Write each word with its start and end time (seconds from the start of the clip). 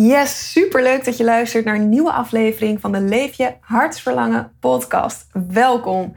Yes, 0.00 0.52
superleuk 0.52 1.04
dat 1.04 1.16
je 1.16 1.24
luistert 1.24 1.64
naar 1.64 1.74
een 1.74 1.88
nieuwe 1.88 2.12
aflevering 2.12 2.80
van 2.80 2.92
de 2.92 3.00
Leef 3.00 3.34
je 3.34 3.52
Hartsverlangen 3.60 4.52
podcast. 4.60 5.26
Welkom. 5.48 6.12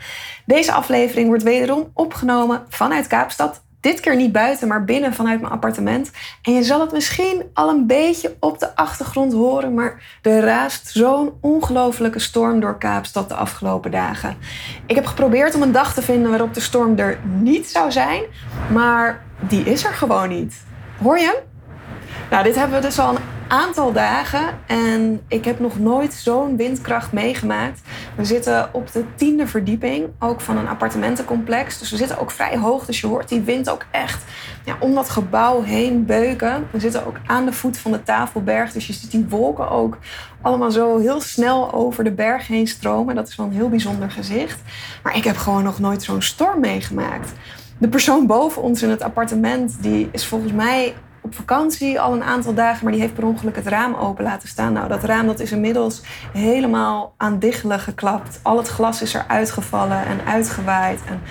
Deze 0.46 0.72
aflevering 0.72 1.28
wordt 1.28 1.44
wederom 1.44 1.92
opgenomen 1.94 2.66
vanuit 2.70 3.08
Kaapstad. 3.08 3.62
Dit 3.80 4.00
keer 4.00 4.16
niet 4.16 4.32
buiten, 4.32 4.68
maar 4.68 4.86
binnen 4.86 5.14
vanuit 5.14 5.42
mijn 5.42 5.54
appartement. 5.54 6.12
En 6.42 6.54
je 6.54 6.64
zal 6.64 6.80
het 6.80 6.92
misschien 6.92 7.44
al 7.54 7.70
een 7.70 7.88
beetje 7.88 8.36
op 8.40 8.60
de 8.60 8.76
achtergrond 8.76 9.34
horen, 9.34 9.74
maar 9.74 10.20
er 10.22 10.42
raast 10.42 10.90
zo'n 10.90 11.34
ongelofelijke 11.40 12.20
storm 12.20 12.60
door 12.60 12.78
Kaapstad 12.78 13.30
de 13.30 13.36
afgelopen 13.36 13.92
dagen. 13.92 14.38
Ik 14.86 14.96
heb 14.96 15.06
geprobeerd 15.06 15.56
om 15.56 15.62
een 15.62 15.72
dag 15.72 15.94
te 15.94 16.02
vinden 16.02 16.30
waarop 16.30 16.54
de 16.54 16.60
storm 16.60 16.98
er 16.98 17.20
niet 17.24 17.70
zou 17.70 17.92
zijn, 17.92 18.24
maar 18.72 19.24
die 19.40 19.64
is 19.64 19.84
er 19.84 19.94
gewoon 19.94 20.30
niet. 20.30 20.64
Hoor 21.02 21.18
je 21.18 21.26
hem? 21.26 21.50
Nou, 22.30 22.44
dit 22.44 22.56
hebben 22.56 22.82
we 22.82 22.86
dus 22.86 23.00
al 23.00 23.10
een 23.10 23.40
aantal 23.52 23.92
dagen 23.92 24.60
en 24.68 25.22
ik 25.28 25.46
heb 25.46 25.60
nog 25.60 25.80
nooit 25.80 26.14
zo'n 26.14 26.58
windkracht 26.58 27.12
meegemaakt. 27.12 27.82
We 28.16 28.26
zitten 28.26 28.70
op 28.74 28.92
de 28.92 29.04
tiende 29.16 29.48
verdieping, 29.48 30.08
ook 30.20 30.42
van 30.42 30.58
een 30.58 30.68
appartementencomplex. 30.68 31.80
Dus 31.80 31.92
we 31.92 31.98
zitten 31.98 32.20
ook 32.20 32.32
vrij 32.32 32.58
hoog, 32.58 32.86
dus 32.86 33.02
je 33.02 33.08
hoort 33.08 33.30
die 33.30 33.42
wind 33.42 33.70
ook 33.70 33.86
echt 33.92 34.24
ja, 34.66 34.76
om 34.80 34.94
dat 34.94 35.10
gebouw 35.10 35.62
heen 35.62 36.06
beuken. 36.06 36.68
We 36.72 36.80
zitten 36.80 37.06
ook 37.06 37.16
aan 37.26 37.46
de 37.46 37.54
voet 37.54 37.78
van 37.78 37.92
de 37.92 38.04
Tafelberg, 38.04 38.72
dus 38.72 38.88
je 38.88 38.94
ziet 38.94 39.12
die 39.12 39.26
wolken 39.30 39.70
ook 39.70 39.98
allemaal 40.42 40.72
zo 40.72 41.00
heel 41.00 41.22
snel 41.22 41.74
over 41.74 42.04
de 42.04 42.12
berg 42.12 42.48
heen 42.48 42.68
stromen. 42.68 43.16
Dat 43.16 43.28
is 43.28 43.36
wel 43.36 43.46
een 43.46 43.54
heel 43.54 43.70
bijzonder 43.70 44.12
gezicht. 44.12 44.60
Maar 45.04 45.16
ik 45.16 45.24
heb 45.24 45.38
gewoon 45.38 45.64
nog 45.64 45.80
nooit 45.80 46.04
zo'n 46.04 46.22
storm 46.22 46.60
meegemaakt. 46.60 47.32
De 47.78 47.88
persoon 47.88 48.28
boven 48.28 48.62
ons 48.62 48.82
in 48.82 48.90
het 48.90 49.02
appartement, 49.02 49.78
die 49.82 50.10
is 50.12 50.26
volgens 50.26 50.52
mij 50.52 50.94
op 51.22 51.36
vakantie 51.36 52.00
al 52.00 52.14
een 52.14 52.24
aantal 52.24 52.54
dagen, 52.54 52.84
maar 52.84 52.92
die 52.92 53.02
heeft 53.02 53.14
per 53.14 53.26
ongeluk 53.26 53.56
het 53.56 53.68
raam 53.68 53.96
open 53.96 54.24
laten 54.24 54.48
staan. 54.48 54.74
Nou, 54.74 54.88
dat 54.88 55.04
raam 55.04 55.28
dat 55.28 55.40
is 55.40 55.52
inmiddels 55.52 56.02
helemaal 56.34 57.14
aan 57.18 57.40
diggelen 57.40 57.80
geklapt. 57.80 58.40
Al 58.42 58.58
het 58.58 58.68
glas 58.68 59.02
is 59.02 59.14
er 59.14 59.26
uitgevallen 59.28 60.06
en 60.06 60.26
uitgewaaid. 60.26 61.00
En 61.08 61.22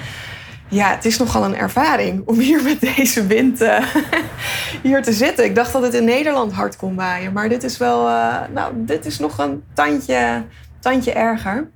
ja, 0.69 0.91
het 0.91 1.05
is 1.05 1.19
nogal 1.19 1.45
een 1.45 1.57
ervaring 1.57 2.27
om 2.27 2.39
hier 2.39 2.63
met 2.63 2.81
deze 2.81 3.27
wind 3.27 3.63
uh, 3.63 3.85
hier 4.83 5.03
te 5.03 5.13
zitten. 5.13 5.45
Ik 5.45 5.55
dacht 5.55 5.73
dat 5.73 5.83
het 5.83 5.95
in 5.95 6.05
Nederland 6.05 6.53
hard 6.53 6.77
kon 6.77 6.95
waaien, 6.95 7.33
maar 7.33 7.49
dit 7.49 7.63
is 7.63 7.79
wel, 7.79 8.09
uh, 8.09 8.37
nou, 8.53 8.73
dit 8.77 9.07
is 9.07 9.19
nog 9.19 9.39
een 9.39 9.63
tandje, 9.75 10.45
tandje 10.81 11.13
erger 11.13 11.69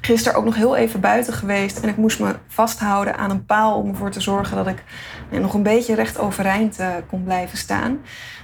gisteren 0.00 0.38
ook 0.38 0.44
nog 0.44 0.54
heel 0.54 0.76
even 0.76 1.00
buiten 1.00 1.32
geweest. 1.32 1.78
En 1.78 1.88
ik 1.88 1.96
moest 1.96 2.20
me 2.20 2.34
vasthouden 2.46 3.16
aan 3.16 3.30
een 3.30 3.44
paal 3.44 3.74
om 3.74 3.88
ervoor 3.88 4.10
te 4.10 4.20
zorgen 4.20 4.56
dat 4.56 4.66
ik 4.66 4.84
nog 5.30 5.54
een 5.54 5.62
beetje 5.62 5.94
recht 5.94 6.18
overeind 6.18 6.80
uh, 6.80 6.88
kon 7.08 7.24
blijven 7.24 7.58
staan. 7.58 8.00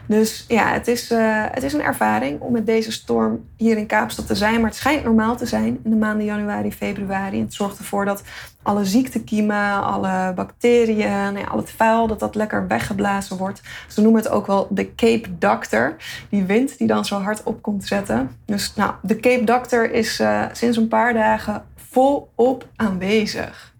Dus 0.06 0.44
ja, 0.48 0.72
het 0.72 0.88
is, 0.88 1.10
uh, 1.10 1.44
het 1.50 1.62
is 1.62 1.72
een 1.72 1.82
ervaring 1.82 2.40
om 2.40 2.52
met 2.52 2.66
deze 2.66 2.92
storm 2.92 3.44
hier 3.56 3.76
in 3.76 3.86
Kaapstad 3.86 4.26
te 4.26 4.34
zijn. 4.34 4.54
Maar 4.54 4.70
het 4.70 4.78
schijnt 4.78 5.04
normaal 5.04 5.36
te 5.36 5.46
zijn 5.46 5.80
in 5.84 5.90
de 5.90 5.96
maanden 5.96 6.24
januari, 6.24 6.72
februari. 6.72 7.38
En 7.38 7.44
het 7.44 7.54
zorgt 7.54 7.78
ervoor 7.78 8.04
dat 8.04 8.22
alle 8.62 8.84
ziektekiemen, 8.84 9.82
alle 9.82 10.32
bacteriën, 10.34 11.32
nou 11.32 11.46
al 11.46 11.56
het 11.56 11.70
vuil, 11.70 12.06
dat 12.06 12.20
dat 12.20 12.34
lekker 12.34 12.66
weggeblazen 12.66 13.36
wordt. 13.36 13.62
Ze 13.88 14.00
noemen 14.00 14.22
het 14.22 14.30
ook 14.30 14.46
wel 14.46 14.66
de 14.70 14.94
Cape 14.94 15.38
Doctor. 15.38 15.96
Die 16.28 16.44
wind 16.44 16.78
die 16.78 16.86
dan 16.86 17.04
zo 17.04 17.20
hard 17.20 17.42
op 17.42 17.62
komt 17.62 17.84
zetten. 17.84 18.30
Dus 18.44 18.74
nou, 18.74 18.92
de 19.02 19.16
Cape 19.16 19.44
Doctor 19.44 19.92
is 19.92 20.20
uh, 20.20 20.44
sinds 20.52 20.76
een 20.76 20.88
paar 20.88 21.14
dagen 21.14 21.64
volop 21.76 22.66
aanwezig. 22.76 23.74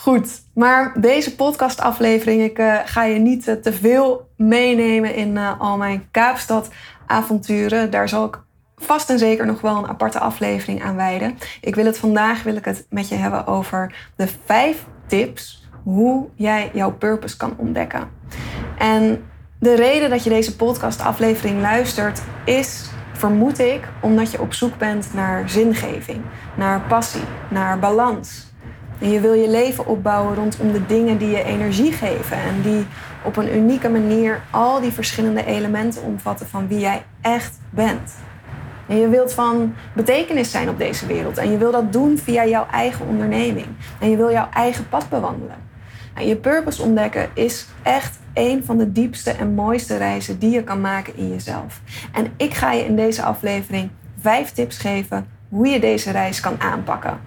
Goed, 0.00 0.42
maar 0.54 1.00
deze 1.00 1.34
podcastaflevering, 1.34 2.42
ik 2.42 2.58
uh, 2.58 2.78
ga 2.84 3.04
je 3.04 3.18
niet 3.18 3.48
uh, 3.48 3.54
te 3.54 3.72
veel 3.72 4.28
meenemen 4.36 5.14
in 5.14 5.36
uh, 5.36 5.60
al 5.60 5.76
mijn 5.76 6.08
Kaapstad-avonturen. 6.10 7.90
Daar 7.90 8.08
zal 8.08 8.24
ik 8.24 8.42
vast 8.76 9.10
en 9.10 9.18
zeker 9.18 9.46
nog 9.46 9.60
wel 9.60 9.76
een 9.76 9.88
aparte 9.88 10.18
aflevering 10.18 10.82
aan 10.82 10.96
wijden. 10.96 11.38
Ik 11.60 11.74
wil 11.74 11.84
het 11.84 11.98
vandaag 11.98 12.42
wil 12.42 12.56
ik 12.56 12.64
het 12.64 12.86
met 12.90 13.08
je 13.08 13.14
hebben 13.14 13.46
over 13.46 14.10
de 14.16 14.28
vijf 14.44 14.86
tips 15.06 15.68
hoe 15.82 16.28
jij 16.34 16.70
jouw 16.72 16.92
purpose 16.92 17.36
kan 17.36 17.54
ontdekken. 17.56 18.10
En 18.78 19.24
de 19.58 19.74
reden 19.74 20.10
dat 20.10 20.24
je 20.24 20.30
deze 20.30 20.56
podcastaflevering 20.56 21.60
luistert 21.60 22.22
is, 22.44 22.90
vermoed 23.12 23.58
ik, 23.58 23.88
omdat 24.02 24.30
je 24.30 24.40
op 24.40 24.52
zoek 24.52 24.78
bent 24.78 25.14
naar 25.14 25.48
zingeving, 25.48 26.22
naar 26.56 26.80
passie, 26.80 27.24
naar 27.50 27.78
balans 27.78 28.49
en 29.00 29.10
je 29.10 29.20
wil 29.20 29.32
je 29.32 29.48
leven 29.48 29.86
opbouwen 29.86 30.34
rondom 30.34 30.72
de 30.72 30.86
dingen 30.86 31.18
die 31.18 31.30
je 31.30 31.44
energie 31.44 31.92
geven. 31.92 32.36
En 32.36 32.62
die 32.62 32.86
op 33.24 33.36
een 33.36 33.56
unieke 33.56 33.88
manier 33.88 34.40
al 34.50 34.80
die 34.80 34.92
verschillende 34.92 35.44
elementen 35.44 36.02
omvatten 36.02 36.48
van 36.48 36.68
wie 36.68 36.78
jij 36.78 37.02
echt 37.20 37.58
bent. 37.70 38.14
En 38.86 38.96
je 38.96 39.08
wilt 39.08 39.32
van 39.32 39.74
betekenis 39.92 40.50
zijn 40.50 40.68
op 40.68 40.78
deze 40.78 41.06
wereld. 41.06 41.38
En 41.38 41.50
je 41.50 41.58
wil 41.58 41.70
dat 41.70 41.92
doen 41.92 42.18
via 42.18 42.46
jouw 42.46 42.66
eigen 42.70 43.06
onderneming. 43.06 43.66
En 44.00 44.10
je 44.10 44.16
wil 44.16 44.30
jouw 44.30 44.48
eigen 44.52 44.88
pad 44.88 45.08
bewandelen. 45.08 45.56
En 46.14 46.26
je 46.26 46.36
purpose 46.36 46.82
ontdekken 46.82 47.28
is 47.34 47.66
echt 47.82 48.18
een 48.34 48.64
van 48.64 48.78
de 48.78 48.92
diepste 48.92 49.30
en 49.30 49.54
mooiste 49.54 49.96
reizen 49.96 50.38
die 50.38 50.50
je 50.50 50.64
kan 50.64 50.80
maken 50.80 51.16
in 51.16 51.28
jezelf. 51.28 51.80
En 52.12 52.32
ik 52.36 52.54
ga 52.54 52.72
je 52.72 52.84
in 52.84 52.96
deze 52.96 53.22
aflevering 53.22 53.90
vijf 54.20 54.50
tips 54.52 54.78
geven 54.78 55.26
hoe 55.50 55.68
je 55.68 55.80
deze 55.80 56.10
reis 56.10 56.40
kan 56.40 56.60
aanpakken. 56.60 57.20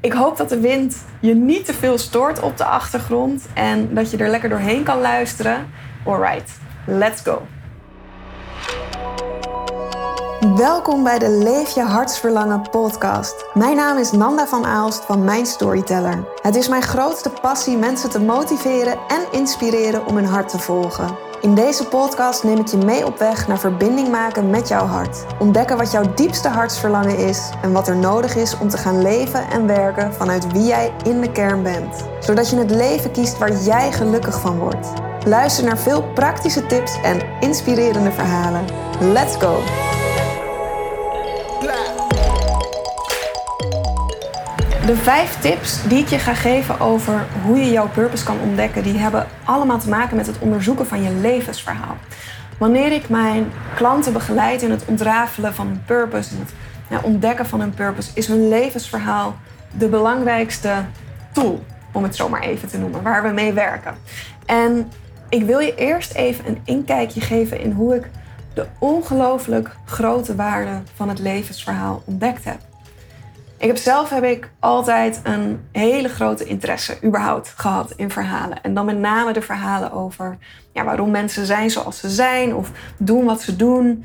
Ik 0.00 0.12
hoop 0.12 0.36
dat 0.36 0.48
de 0.48 0.60
wind 0.60 0.96
je 1.20 1.34
niet 1.34 1.64
te 1.64 1.74
veel 1.74 1.98
stoort 1.98 2.40
op 2.40 2.56
de 2.56 2.64
achtergrond 2.64 3.46
en 3.54 3.94
dat 3.94 4.10
je 4.10 4.16
er 4.16 4.30
lekker 4.30 4.48
doorheen 4.48 4.82
kan 4.82 5.00
luisteren. 5.00 5.66
Alright, 6.04 6.50
let's 6.86 7.20
go. 7.20 7.42
Welkom 10.56 11.02
bij 11.04 11.18
de 11.18 11.28
Leef 11.28 11.74
je 11.74 11.82
hartsverlangen 11.82 12.70
podcast. 12.70 13.46
Mijn 13.54 13.76
naam 13.76 13.98
is 13.98 14.10
Nanda 14.10 14.46
van 14.46 14.66
Aalst 14.66 15.04
van 15.04 15.24
Mijn 15.24 15.46
Storyteller. 15.46 16.24
Het 16.42 16.56
is 16.56 16.68
mijn 16.68 16.82
grootste 16.82 17.30
passie 17.30 17.76
mensen 17.76 18.10
te 18.10 18.20
motiveren 18.20 18.98
en 19.08 19.38
inspireren 19.38 20.06
om 20.06 20.14
hun 20.14 20.24
hart 20.24 20.48
te 20.48 20.58
volgen. 20.58 21.27
In 21.40 21.54
deze 21.54 21.84
podcast 21.84 22.44
neem 22.44 22.58
ik 22.58 22.66
je 22.66 22.76
mee 22.76 23.06
op 23.06 23.18
weg 23.18 23.48
naar 23.48 23.58
verbinding 23.58 24.08
maken 24.08 24.50
met 24.50 24.68
jouw 24.68 24.86
hart. 24.86 25.24
Ontdekken 25.38 25.76
wat 25.76 25.90
jouw 25.90 26.14
diepste 26.14 26.48
hartsverlangen 26.48 27.18
is 27.18 27.50
en 27.62 27.72
wat 27.72 27.88
er 27.88 27.96
nodig 27.96 28.36
is 28.36 28.58
om 28.58 28.68
te 28.68 28.78
gaan 28.78 29.02
leven 29.02 29.50
en 29.50 29.66
werken 29.66 30.14
vanuit 30.14 30.52
wie 30.52 30.66
jij 30.66 30.92
in 31.04 31.20
de 31.20 31.32
kern 31.32 31.62
bent. 31.62 32.04
Zodat 32.20 32.50
je 32.50 32.56
het 32.56 32.70
leven 32.70 33.10
kiest 33.10 33.38
waar 33.38 33.52
jij 33.52 33.92
gelukkig 33.92 34.40
van 34.40 34.58
wordt. 34.58 34.88
Luister 35.24 35.64
naar 35.64 35.78
veel 35.78 36.02
praktische 36.14 36.66
tips 36.66 37.00
en 37.02 37.20
inspirerende 37.40 38.12
verhalen. 38.12 38.64
Let's 39.00 39.36
go! 39.36 39.56
De 44.88 44.96
vijf 44.96 45.40
tips 45.40 45.88
die 45.88 45.98
ik 45.98 46.08
je 46.08 46.18
ga 46.18 46.34
geven 46.34 46.80
over 46.80 47.26
hoe 47.44 47.58
je 47.58 47.70
jouw 47.70 47.88
purpose 47.88 48.24
kan 48.24 48.40
ontdekken, 48.40 48.82
die 48.82 48.98
hebben 48.98 49.26
allemaal 49.44 49.78
te 49.78 49.88
maken 49.88 50.16
met 50.16 50.26
het 50.26 50.38
onderzoeken 50.38 50.86
van 50.86 51.02
je 51.02 51.10
levensverhaal. 51.10 51.96
Wanneer 52.58 52.92
ik 52.92 53.08
mijn 53.08 53.52
klanten 53.74 54.12
begeleid 54.12 54.62
in 54.62 54.70
het 54.70 54.84
ontrafelen 54.84 55.54
van 55.54 55.66
hun 55.66 55.82
purpose, 55.84 56.34
in 56.34 56.40
het 56.40 56.52
ja, 56.88 57.00
ontdekken 57.02 57.46
van 57.46 57.60
hun 57.60 57.74
purpose, 57.74 58.10
is 58.14 58.26
hun 58.26 58.48
levensverhaal 58.48 59.36
de 59.78 59.88
belangrijkste 59.88 60.74
tool, 61.32 61.64
om 61.92 62.02
het 62.02 62.16
zo 62.16 62.28
maar 62.28 62.42
even 62.42 62.68
te 62.68 62.78
noemen, 62.78 63.02
waar 63.02 63.22
we 63.22 63.28
mee 63.28 63.52
werken. 63.52 63.94
En 64.46 64.92
ik 65.28 65.42
wil 65.42 65.58
je 65.58 65.74
eerst 65.74 66.12
even 66.12 66.46
een 66.46 66.60
inkijkje 66.64 67.20
geven 67.20 67.60
in 67.60 67.72
hoe 67.72 67.94
ik 67.94 68.10
de 68.54 68.66
ongelooflijk 68.78 69.76
grote 69.84 70.34
waarde 70.34 70.80
van 70.94 71.08
het 71.08 71.18
levensverhaal 71.18 72.02
ontdekt 72.04 72.44
heb. 72.44 72.67
Ik 73.58 73.66
heb 73.66 73.76
zelf 73.76 74.10
heb 74.10 74.24
ik 74.24 74.50
altijd 74.60 75.20
een 75.22 75.60
hele 75.72 76.08
grote 76.08 76.44
interesse 76.44 76.98
überhaupt 77.04 77.54
gehad 77.56 77.92
in 77.96 78.10
verhalen. 78.10 78.62
En 78.62 78.74
dan 78.74 78.84
met 78.84 78.98
name 78.98 79.32
de 79.32 79.42
verhalen 79.42 79.92
over 79.92 80.38
ja, 80.72 80.84
waarom 80.84 81.10
mensen 81.10 81.46
zijn 81.46 81.70
zoals 81.70 81.98
ze 81.98 82.08
zijn 82.08 82.54
of 82.54 82.70
doen 82.98 83.24
wat 83.24 83.42
ze 83.42 83.56
doen. 83.56 84.04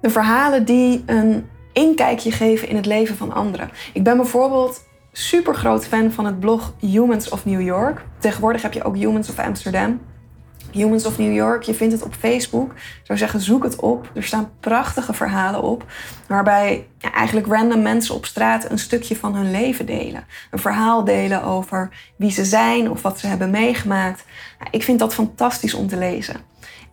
De 0.00 0.10
verhalen 0.10 0.64
die 0.64 1.02
een 1.06 1.46
inkijkje 1.72 2.32
geven 2.32 2.68
in 2.68 2.76
het 2.76 2.86
leven 2.86 3.16
van 3.16 3.32
anderen. 3.32 3.70
Ik 3.92 4.04
ben 4.04 4.16
bijvoorbeeld 4.16 4.82
super 5.12 5.54
groot 5.54 5.86
fan 5.86 6.12
van 6.12 6.26
het 6.26 6.40
blog 6.40 6.74
Humans 6.80 7.28
of 7.28 7.44
New 7.44 7.60
York. 7.60 8.04
Tegenwoordig 8.18 8.62
heb 8.62 8.72
je 8.72 8.84
ook 8.84 8.96
Humans 8.96 9.28
of 9.28 9.38
Amsterdam. 9.38 10.00
Humans 10.74 11.06
of 11.06 11.18
New 11.18 11.34
York. 11.34 11.62
Je 11.62 11.74
vindt 11.74 11.92
het 11.92 12.02
op 12.02 12.14
Facebook. 12.14 12.70
Ik 12.72 13.00
zou 13.02 13.18
zeggen, 13.18 13.40
zoek 13.40 13.62
het 13.62 13.76
op. 13.76 14.10
Er 14.14 14.22
staan 14.22 14.50
prachtige 14.60 15.12
verhalen 15.12 15.62
op. 15.62 15.84
Waarbij 16.28 16.86
ja, 16.98 17.12
eigenlijk 17.12 17.46
random 17.46 17.82
mensen 17.82 18.14
op 18.14 18.26
straat 18.26 18.70
een 18.70 18.78
stukje 18.78 19.16
van 19.16 19.34
hun 19.34 19.50
leven 19.50 19.86
delen. 19.86 20.24
Een 20.50 20.58
verhaal 20.58 21.04
delen 21.04 21.42
over 21.42 22.12
wie 22.16 22.30
ze 22.30 22.44
zijn 22.44 22.90
of 22.90 23.02
wat 23.02 23.18
ze 23.18 23.26
hebben 23.26 23.50
meegemaakt. 23.50 24.24
Ja, 24.58 24.66
ik 24.70 24.82
vind 24.82 24.98
dat 24.98 25.14
fantastisch 25.14 25.74
om 25.74 25.88
te 25.88 25.96
lezen. 25.96 26.36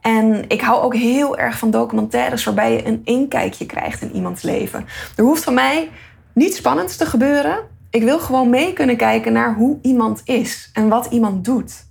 En 0.01 0.45
ik 0.47 0.61
hou 0.61 0.81
ook 0.81 0.95
heel 0.95 1.37
erg 1.37 1.57
van 1.57 1.71
documentaires 1.71 2.43
waarbij 2.43 2.71
je 2.73 2.85
een 2.85 3.01
inkijkje 3.03 3.65
krijgt 3.65 4.01
in 4.01 4.15
iemands 4.15 4.41
leven. 4.41 4.85
Er 5.15 5.23
hoeft 5.23 5.43
van 5.43 5.53
mij 5.53 5.89
niets 6.33 6.57
spannends 6.57 6.97
te 6.97 7.05
gebeuren. 7.05 7.59
Ik 7.89 8.03
wil 8.03 8.19
gewoon 8.19 8.49
mee 8.49 8.73
kunnen 8.73 8.97
kijken 8.97 9.33
naar 9.33 9.55
hoe 9.55 9.79
iemand 9.81 10.21
is 10.25 10.69
en 10.73 10.89
wat 10.89 11.05
iemand 11.05 11.45
doet. 11.45 11.89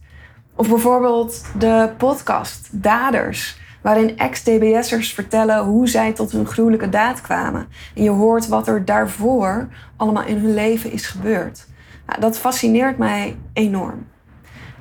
Of 0.61 0.69
bijvoorbeeld 0.69 1.45
de 1.59 1.91
podcast 1.97 2.69
Daders. 2.73 3.59
waarin 3.83 4.19
ex-TBS'ers 4.19 5.13
vertellen 5.13 5.65
hoe 5.65 5.89
zij 5.89 6.13
tot 6.13 6.33
hun 6.33 6.47
gruwelijke 6.47 6.89
daad 6.89 7.21
kwamen. 7.21 7.69
En 7.95 8.03
je 8.03 8.11
hoort 8.11 8.49
wat 8.49 8.69
er 8.69 8.85
daarvoor 8.85 9.69
allemaal 9.97 10.25
in 10.25 10.37
hun 10.37 10.55
leven 10.55 10.93
is 10.93 11.07
gebeurd. 11.07 11.67
Nou, 12.07 12.21
dat 12.21 12.39
fascineert 12.39 12.99
mij 12.99 13.37
enorm. 13.53 14.07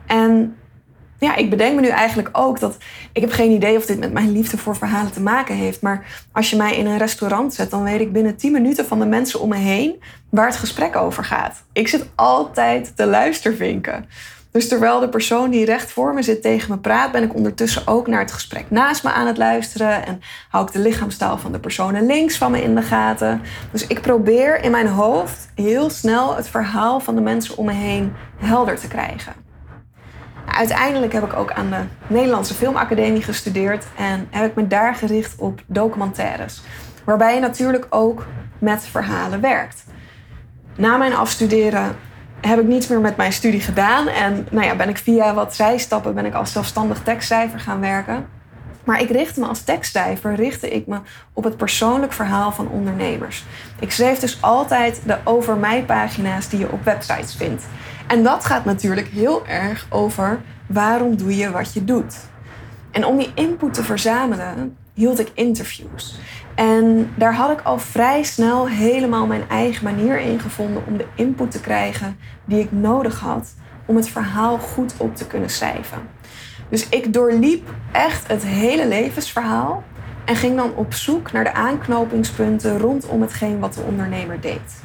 En 0.06 0.56
ja, 1.20 1.36
ik 1.36 1.50
bedenk 1.50 1.76
me 1.76 1.82
nu 1.82 1.88
eigenlijk 1.88 2.30
ook 2.32 2.60
dat 2.60 2.78
ik 3.14 3.22
heb 3.22 3.32
geen 3.32 3.52
idee 3.52 3.78
of 3.78 3.86
dit 3.86 4.00
met 4.00 4.14
mijn 4.14 4.32
liefde 4.32 4.58
voor 4.58 4.76
verhalen 4.76 5.12
te 5.12 5.22
maken 5.22 5.56
heeft. 5.56 5.82
Maar 5.82 6.28
als 6.32 6.50
je 6.50 6.56
mij 6.56 6.76
in 6.76 6.86
een 6.86 6.98
restaurant 6.98 7.54
zet, 7.54 7.72
dan 7.72 7.84
weet 7.84 8.02
ik 8.02 8.14
binnen 8.14 8.36
10 8.36 8.52
minuten 8.52 8.86
van 8.86 9.00
de 9.00 9.06
mensen 9.06 9.40
om 9.40 9.50
me 9.50 9.58
heen 9.58 10.04
waar 10.30 10.48
het 10.48 10.56
gesprek 10.56 10.96
over 10.96 11.24
gaat. 11.24 11.64
Ik 11.74 11.88
zit 11.88 12.10
altijd 12.16 12.96
te 12.96 13.06
luistervinken. 13.06 14.06
Dus 14.52 14.68
terwijl 14.68 15.00
de 15.00 15.10
persoon 15.10 15.50
die 15.50 15.66
recht 15.66 15.92
voor 15.92 16.14
me 16.14 16.22
zit 16.22 16.42
tegen 16.42 16.72
me 16.72 16.78
praat, 16.78 17.12
ben 17.12 17.24
ik 17.24 17.36
ondertussen 17.36 17.88
ook 17.88 18.08
naar 18.08 18.20
het 18.20 18.32
gesprek 18.32 18.66
naast 18.70 19.04
me 19.04 19.12
aan 19.12 19.28
het 19.28 19.38
luisteren. 19.38 20.06
En 20.06 20.22
hou 20.50 20.66
ik 20.66 20.72
de 20.72 20.80
lichaamstaal 20.80 21.38
van 21.38 21.52
de 21.52 21.60
personen 21.60 22.06
links 22.06 22.38
van 22.38 22.52
me 22.52 22.64
in 22.64 22.76
de 22.76 22.82
gaten. 22.82 23.42
Dus 23.72 23.88
ik 23.88 24.02
probeer 24.02 24.64
in 24.64 24.72
mijn 24.72 24.88
hoofd 24.88 25.50
heel 25.56 25.90
snel 25.90 26.36
het 26.36 26.48
verhaal 26.48 27.00
van 27.00 27.16
de 27.16 27.22
mensen 27.22 27.58
om 27.58 27.66
me 27.66 27.72
heen 27.72 28.14
helder 28.38 28.80
te 28.80 28.88
krijgen. 28.88 29.34
Uiteindelijk 30.46 31.14
heb 31.14 31.24
ik 31.24 31.34
ook 31.34 31.52
aan 31.52 31.70
de 31.70 32.14
Nederlandse 32.14 32.54
Filmacademie 32.54 33.22
gestudeerd 33.22 33.86
en 33.98 34.28
heb 34.30 34.50
ik 34.50 34.56
me 34.56 34.68
daar 34.68 34.96
gericht 34.96 35.36
op 35.38 35.62
documentaires. 35.66 36.62
Waarbij 37.04 37.34
je 37.34 37.40
natuurlijk 37.40 37.86
ook 37.90 38.26
met 38.60 38.88
verhalen 38.88 39.42
werkt. 39.42 39.84
Na 40.76 40.98
mijn 40.98 41.14
afstuderen 41.14 41.96
heb 42.42 42.60
ik 42.60 42.68
niets 42.68 42.88
meer 42.88 43.00
met 43.00 43.18
mijn 43.18 43.34
studie 43.34 43.62
gedaan. 43.62 44.08
En 44.08 44.48
nou 44.52 44.66
ja, 44.66 44.76
ben 44.76 44.90
ik 44.90 44.98
via 44.98 45.34
wat 45.34 45.56
zijstappen 45.56 46.14
ben 46.14 46.26
ik 46.26 46.34
als 46.34 46.52
zelfstandig 46.52 47.00
tekstcijfer 47.04 47.60
gaan 47.60 47.80
werken. 47.80 48.28
Maar 48.84 49.02
ik 49.02 49.10
richtte 49.10 49.40
me 49.40 49.46
als 49.46 49.62
tekstcijfer 49.62 50.36
richtte 50.36 50.70
ik 50.70 50.88
me 50.88 51.00
op 51.34 51.44
het 51.44 51.58
persoonlijk 51.58 52.14
verhaal 52.14 52.52
van 52.52 52.70
ondernemers. 52.70 53.44
Ik 53.80 53.92
schreef 53.92 54.20
dus 54.20 54.42
altijd 54.42 55.02
de 55.06 55.18
over 55.24 55.58
mij 55.58 55.84
pagina's 55.84 56.50
die 56.50 56.60
je 56.60 56.72
op 56.72 56.84
websites 56.84 57.36
vindt. 57.36 57.64
En 58.08 58.24
dat 58.24 58.46
gaat 58.46 58.66
natuurlijk 58.66 59.08
heel 59.08 59.48
erg 59.48 59.86
over 59.90 60.42
waarom 60.66 61.18
doe 61.18 61.38
je 61.38 61.52
wat 61.52 61.74
je 61.74 61.84
doet. 61.84 62.16
En 62.92 63.06
om 63.06 63.18
die 63.18 63.32
input 63.34 63.74
te 63.74 63.84
verzamelen, 63.84 64.78
hield 65.00 65.20
ik 65.20 65.32
interviews. 65.34 66.20
En 66.56 67.14
daar 67.16 67.36
had 67.36 67.52
ik 67.52 67.62
al 67.62 67.80
vrij 67.80 68.24
snel 68.24 68.68
helemaal 68.68 69.26
mijn 69.26 69.50
eigen 69.50 69.84
manier 69.84 70.20
in 70.20 70.40
gevonden 70.40 70.84
om 70.88 70.98
de 70.98 71.06
input 71.16 71.52
te 71.52 71.62
krijgen 71.62 72.18
die 72.46 72.60
ik 72.60 72.72
nodig 72.72 73.20
had 73.20 73.54
om 73.86 73.96
het 73.96 74.10
verhaal 74.10 74.58
goed 74.58 74.94
op 74.98 75.16
te 75.16 75.28
kunnen 75.28 75.50
schrijven. 75.50 75.98
Dus 76.70 76.90
ik 76.90 77.14
doorliep 77.14 77.70
echt 77.92 78.28
het 78.28 78.44
hele 78.44 78.88
levensverhaal 78.88 79.84
en 80.26 80.36
ging 80.36 80.56
dan 80.56 80.76
op 80.76 80.94
zoek 80.94 81.32
naar 81.32 81.44
de 81.44 81.54
aanknopingspunten 81.54 82.78
rondom 82.78 83.22
hetgeen 83.22 83.60
wat 83.60 83.74
de 83.74 83.82
ondernemer 83.82 84.42
deed. 84.42 84.84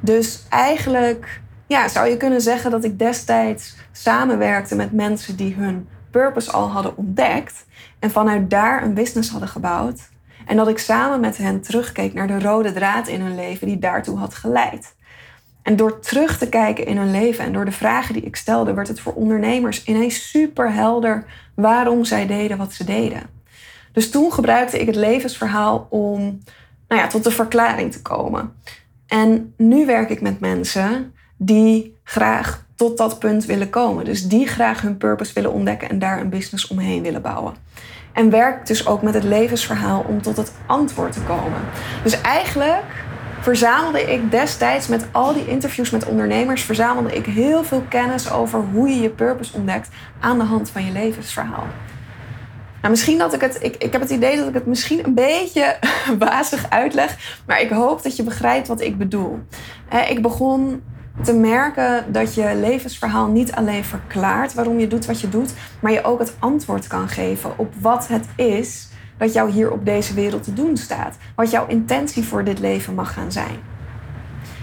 Dus 0.00 0.44
eigenlijk 0.48 1.40
ja, 1.66 1.88
zou 1.88 2.08
je 2.08 2.16
kunnen 2.16 2.40
zeggen 2.40 2.70
dat 2.70 2.84
ik 2.84 2.98
destijds 2.98 3.76
samenwerkte 3.92 4.76
met 4.76 4.92
mensen 4.92 5.36
die 5.36 5.54
hun 5.54 5.88
purpose 6.10 6.52
al 6.52 6.70
hadden 6.70 6.96
ontdekt 6.96 7.65
en 7.98 8.10
vanuit 8.10 8.50
daar 8.50 8.82
een 8.82 8.94
business 8.94 9.30
hadden 9.30 9.48
gebouwd. 9.48 10.08
En 10.46 10.56
dat 10.56 10.68
ik 10.68 10.78
samen 10.78 11.20
met 11.20 11.36
hen 11.36 11.60
terugkeek 11.60 12.14
naar 12.14 12.26
de 12.26 12.40
rode 12.40 12.72
draad 12.72 13.08
in 13.08 13.20
hun 13.20 13.34
leven 13.34 13.66
die 13.66 13.78
daartoe 13.78 14.18
had 14.18 14.34
geleid. 14.34 14.94
En 15.62 15.76
door 15.76 16.00
terug 16.00 16.38
te 16.38 16.48
kijken 16.48 16.86
in 16.86 16.96
hun 16.96 17.10
leven 17.10 17.44
en 17.44 17.52
door 17.52 17.64
de 17.64 17.72
vragen 17.72 18.14
die 18.14 18.22
ik 18.22 18.36
stelde, 18.36 18.74
werd 18.74 18.88
het 18.88 19.00
voor 19.00 19.12
ondernemers 19.12 19.84
ineens 19.84 20.30
super 20.30 20.72
helder 20.72 21.24
waarom 21.54 22.04
zij 22.04 22.26
deden 22.26 22.58
wat 22.58 22.72
ze 22.72 22.84
deden. 22.84 23.22
Dus 23.92 24.10
toen 24.10 24.32
gebruikte 24.32 24.78
ik 24.78 24.86
het 24.86 24.96
levensverhaal 24.96 25.86
om 25.90 26.20
nou 26.88 27.00
ja, 27.00 27.06
tot 27.06 27.24
de 27.24 27.30
verklaring 27.30 27.92
te 27.92 28.02
komen. 28.02 28.52
En 29.06 29.54
nu 29.56 29.86
werk 29.86 30.10
ik 30.10 30.20
met 30.20 30.40
mensen 30.40 31.14
die 31.36 31.96
graag 32.04 32.65
tot 32.76 32.96
dat 32.96 33.18
punt 33.18 33.44
willen 33.44 33.70
komen. 33.70 34.04
Dus 34.04 34.28
die 34.28 34.46
graag 34.46 34.80
hun 34.80 34.96
purpose 34.96 35.32
willen 35.32 35.52
ontdekken 35.52 35.88
en 35.88 35.98
daar 35.98 36.20
een 36.20 36.28
business 36.28 36.66
omheen 36.66 37.02
willen 37.02 37.22
bouwen. 37.22 37.54
En 38.12 38.30
werk 38.30 38.66
dus 38.66 38.86
ook 38.86 39.02
met 39.02 39.14
het 39.14 39.24
levensverhaal 39.24 40.04
om 40.08 40.22
tot 40.22 40.36
het 40.36 40.52
antwoord 40.66 41.12
te 41.12 41.20
komen. 41.20 41.60
Dus 42.02 42.20
eigenlijk 42.20 43.04
verzamelde 43.40 44.12
ik 44.12 44.30
destijds 44.30 44.88
met 44.88 45.06
al 45.12 45.32
die 45.32 45.46
interviews 45.46 45.90
met 45.90 46.06
ondernemers, 46.06 46.62
verzamelde 46.62 47.14
ik 47.14 47.26
heel 47.26 47.64
veel 47.64 47.84
kennis 47.88 48.30
over 48.30 48.60
hoe 48.72 48.88
je 48.88 49.00
je 49.00 49.10
purpose 49.10 49.56
ontdekt 49.56 49.88
aan 50.20 50.38
de 50.38 50.44
hand 50.44 50.70
van 50.70 50.84
je 50.84 50.92
levensverhaal. 50.92 51.64
Nou, 52.80 52.98
misschien 52.98 53.18
dat 53.18 53.34
ik 53.34 53.40
het. 53.40 53.58
Ik, 53.60 53.76
ik 53.76 53.92
heb 53.92 54.00
het 54.00 54.10
idee 54.10 54.36
dat 54.36 54.48
ik 54.48 54.54
het 54.54 54.66
misschien 54.66 55.04
een 55.04 55.14
beetje 55.14 55.76
wazig 56.18 56.70
uitleg. 56.70 57.40
Maar 57.46 57.60
ik 57.60 57.70
hoop 57.70 58.02
dat 58.02 58.16
je 58.16 58.22
begrijpt 58.22 58.68
wat 58.68 58.80
ik 58.80 58.98
bedoel. 58.98 59.38
Ik 60.08 60.22
begon 60.22 60.82
te 61.22 61.32
merken 61.32 62.12
dat 62.12 62.34
je 62.34 62.56
levensverhaal 62.60 63.26
niet 63.26 63.52
alleen 63.52 63.84
verklaart 63.84 64.54
waarom 64.54 64.78
je 64.78 64.88
doet 64.88 65.06
wat 65.06 65.20
je 65.20 65.28
doet, 65.28 65.54
maar 65.80 65.92
je 65.92 66.04
ook 66.04 66.18
het 66.18 66.34
antwoord 66.38 66.86
kan 66.86 67.08
geven 67.08 67.58
op 67.58 67.74
wat 67.80 68.08
het 68.08 68.26
is 68.36 68.88
dat 69.18 69.32
jou 69.32 69.50
hier 69.50 69.70
op 69.70 69.84
deze 69.84 70.14
wereld 70.14 70.42
te 70.42 70.52
doen 70.52 70.76
staat. 70.76 71.16
Wat 71.34 71.50
jouw 71.50 71.66
intentie 71.66 72.24
voor 72.24 72.44
dit 72.44 72.58
leven 72.58 72.94
mag 72.94 73.12
gaan 73.12 73.32
zijn. 73.32 73.58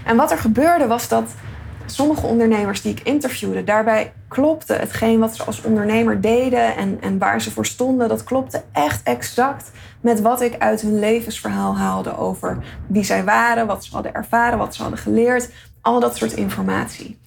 En 0.04 0.16
wat 0.16 0.30
er 0.30 0.38
gebeurde 0.38 0.86
was 0.86 1.08
dat 1.08 1.34
sommige 1.86 2.26
ondernemers 2.26 2.82
die 2.82 2.92
ik 2.92 3.00
interviewde, 3.00 3.64
daarbij 3.64 4.12
klopte 4.28 4.72
hetgeen 4.72 5.18
wat 5.18 5.36
ze 5.36 5.44
als 5.44 5.62
ondernemer 5.62 6.20
deden 6.20 6.76
en, 6.76 6.98
en 7.00 7.18
waar 7.18 7.40
ze 7.40 7.50
voor 7.50 7.66
stonden, 7.66 8.08
dat 8.08 8.24
klopte 8.24 8.62
echt 8.72 9.02
exact 9.02 9.70
met 10.00 10.20
wat 10.20 10.40
ik 10.40 10.58
uit 10.58 10.80
hun 10.80 10.98
levensverhaal 10.98 11.76
haalde 11.76 12.16
over 12.16 12.58
wie 12.86 13.04
zij 13.04 13.24
waren, 13.24 13.66
wat 13.66 13.84
ze 13.84 13.94
hadden 13.94 14.14
ervaren, 14.14 14.58
wat 14.58 14.74
ze 14.74 14.82
hadden 14.82 15.00
geleerd, 15.00 15.50
al 15.84 16.00
dat 16.00 16.16
soort 16.16 16.32
informatie. 16.32 17.18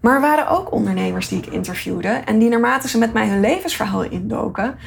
Maar 0.00 0.14
er 0.14 0.20
waren 0.20 0.48
ook 0.48 0.72
ondernemers 0.72 1.28
die 1.28 1.38
ik 1.38 1.46
interviewde 1.46 2.08
en 2.08 2.38
die 2.38 2.48
naarmate 2.48 2.88
ze 2.88 2.98
met 2.98 3.12
mij 3.12 3.28
hun 3.28 3.40
levensverhaal 3.40 4.02
indoken, 4.02 4.78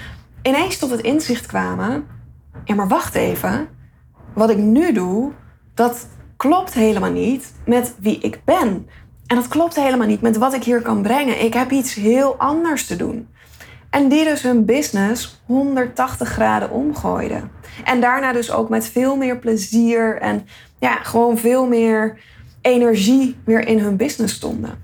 ineens 0.41 0.77
tot 0.77 0.89
het 0.89 1.01
inzicht 1.01 1.45
kwamen: 1.45 2.07
ja, 2.65 2.75
maar 2.75 2.87
wacht 2.87 3.15
even, 3.15 3.67
wat 4.33 4.49
ik 4.49 4.57
nu 4.57 4.93
doe, 4.93 5.31
dat 5.73 6.07
klopt 6.37 6.73
helemaal 6.73 7.11
niet 7.11 7.53
met 7.65 7.95
wie 7.99 8.19
ik 8.19 8.41
ben. 8.45 8.87
En 9.27 9.35
dat 9.35 9.47
klopt 9.47 9.75
helemaal 9.75 10.07
niet 10.07 10.21
met 10.21 10.37
wat 10.37 10.53
ik 10.53 10.63
hier 10.63 10.81
kan 10.81 11.01
brengen. 11.01 11.43
Ik 11.43 11.53
heb 11.53 11.71
iets 11.71 11.93
heel 11.93 12.35
anders 12.37 12.85
te 12.85 12.95
doen. 12.95 13.27
En 13.89 14.09
die 14.09 14.23
dus 14.23 14.41
hun 14.41 14.65
business 14.65 15.41
180 15.45 16.29
graden 16.29 16.71
omgooiden. 16.71 17.51
En 17.83 18.01
daarna 18.01 18.33
dus 18.33 18.51
ook 18.51 18.69
met 18.69 18.87
veel 18.87 19.15
meer 19.15 19.37
plezier 19.37 20.17
en 20.17 20.47
ja, 20.79 20.95
gewoon 20.95 21.37
veel 21.37 21.67
meer 21.67 22.19
energie 22.65 23.37
weer 23.43 23.67
in 23.67 23.79
hun 23.79 23.97
business 23.97 24.33
stonden. 24.33 24.83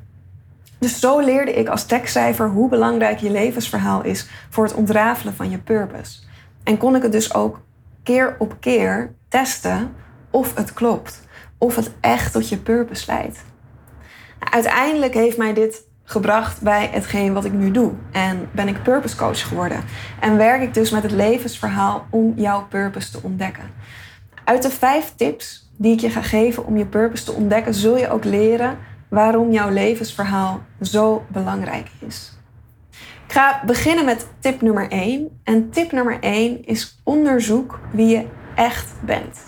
Dus 0.79 0.99
zo 0.99 1.19
leerde 1.19 1.53
ik 1.53 1.67
als 1.67 1.85
tekstcijfer 1.85 2.49
hoe 2.49 2.69
belangrijk 2.69 3.19
je 3.19 3.31
levensverhaal 3.31 4.03
is 4.03 4.27
voor 4.49 4.63
het 4.63 4.73
ontrafelen 4.73 5.33
van 5.33 5.49
je 5.49 5.57
purpose. 5.57 6.19
En 6.63 6.77
kon 6.77 6.95
ik 6.95 7.01
het 7.01 7.11
dus 7.11 7.33
ook 7.33 7.61
keer 8.03 8.35
op 8.39 8.55
keer 8.59 9.13
testen 9.27 9.93
of 10.29 10.55
het 10.55 10.73
klopt. 10.73 11.21
Of 11.57 11.75
het 11.75 11.91
echt 11.99 12.33
tot 12.33 12.49
je 12.49 12.57
purpose 12.57 13.03
leidt. 13.07 13.43
Uiteindelijk 14.39 15.13
heeft 15.13 15.37
mij 15.37 15.53
dit 15.53 15.83
gebracht 16.03 16.61
bij 16.61 16.89
hetgeen 16.91 17.33
wat 17.33 17.45
ik 17.45 17.53
nu 17.53 17.71
doe. 17.71 17.91
En 18.11 18.49
ben 18.51 18.67
ik 18.67 18.83
purpose 18.83 19.15
coach 19.15 19.47
geworden. 19.47 19.83
En 20.19 20.37
werk 20.37 20.61
ik 20.61 20.73
dus 20.73 20.89
met 20.89 21.03
het 21.03 21.11
levensverhaal 21.11 22.05
om 22.09 22.33
jouw 22.35 22.67
purpose 22.67 23.11
te 23.11 23.19
ontdekken. 23.23 23.71
Uit 24.43 24.61
de 24.61 24.69
vijf 24.69 25.13
tips 25.15 25.70
die 25.81 25.93
ik 25.93 25.99
je 25.99 26.09
ga 26.09 26.21
geven 26.21 26.65
om 26.65 26.77
je 26.77 26.85
purpose 26.85 27.23
te 27.23 27.31
ontdekken, 27.31 27.73
zul 27.73 27.97
je 27.97 28.09
ook 28.09 28.23
leren 28.23 28.77
waarom 29.07 29.51
jouw 29.51 29.69
levensverhaal 29.69 30.61
zo 30.81 31.23
belangrijk 31.27 31.87
is. 32.07 32.31
Ik 33.25 33.37
ga 33.37 33.61
beginnen 33.65 34.05
met 34.05 34.27
tip 34.39 34.61
nummer 34.61 34.89
1. 34.89 35.39
En 35.43 35.69
tip 35.69 35.91
nummer 35.91 36.17
1 36.19 36.65
is 36.65 37.01
onderzoek 37.03 37.79
wie 37.91 38.07
je 38.07 38.25
echt 38.55 38.93
bent. 39.05 39.39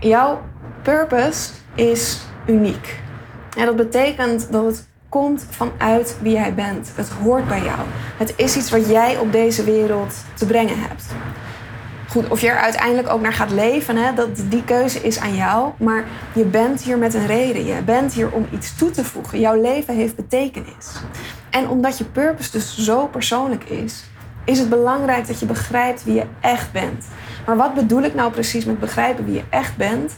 Jouw 0.00 0.40
purpose 0.82 1.50
is 1.74 2.20
uniek. 2.46 3.00
En 3.56 3.66
dat 3.66 3.76
betekent 3.76 4.52
dat 4.52 4.64
het 4.64 4.88
komt 5.08 5.46
vanuit 5.50 6.18
wie 6.22 6.32
jij 6.32 6.54
bent. 6.54 6.92
Het 6.94 7.08
hoort 7.08 7.48
bij 7.48 7.62
jou. 7.62 7.80
Het 8.16 8.32
is 8.36 8.56
iets 8.56 8.70
wat 8.70 8.88
jij 8.88 9.18
op 9.18 9.32
deze 9.32 9.64
wereld 9.64 10.14
te 10.34 10.46
brengen 10.46 10.78
hebt. 10.78 11.06
Goed, 12.08 12.28
of 12.28 12.40
je 12.40 12.48
er 12.48 12.58
uiteindelijk 12.58 13.08
ook 13.08 13.20
naar 13.20 13.32
gaat 13.32 13.50
leven, 13.50 13.96
hè, 13.96 14.14
dat, 14.14 14.28
die 14.48 14.64
keuze 14.64 15.00
is 15.00 15.18
aan 15.18 15.34
jou. 15.34 15.72
Maar 15.78 16.04
je 16.34 16.44
bent 16.44 16.82
hier 16.82 16.98
met 16.98 17.14
een 17.14 17.26
reden. 17.26 17.66
Je 17.66 17.82
bent 17.82 18.12
hier 18.12 18.30
om 18.30 18.46
iets 18.52 18.76
toe 18.76 18.90
te 18.90 19.04
voegen. 19.04 19.40
Jouw 19.40 19.60
leven 19.60 19.94
heeft 19.94 20.16
betekenis. 20.16 21.02
En 21.50 21.68
omdat 21.68 21.98
je 21.98 22.04
purpose 22.04 22.50
dus 22.50 22.78
zo 22.78 23.06
persoonlijk 23.06 23.64
is, 23.64 24.04
is 24.44 24.58
het 24.58 24.68
belangrijk 24.68 25.26
dat 25.26 25.40
je 25.40 25.46
begrijpt 25.46 26.04
wie 26.04 26.14
je 26.14 26.24
echt 26.40 26.72
bent. 26.72 27.06
Maar 27.46 27.56
wat 27.56 27.74
bedoel 27.74 28.02
ik 28.02 28.14
nou 28.14 28.32
precies 28.32 28.64
met 28.64 28.80
begrijpen 28.80 29.24
wie 29.24 29.34
je 29.34 29.44
echt 29.50 29.76
bent? 29.76 30.14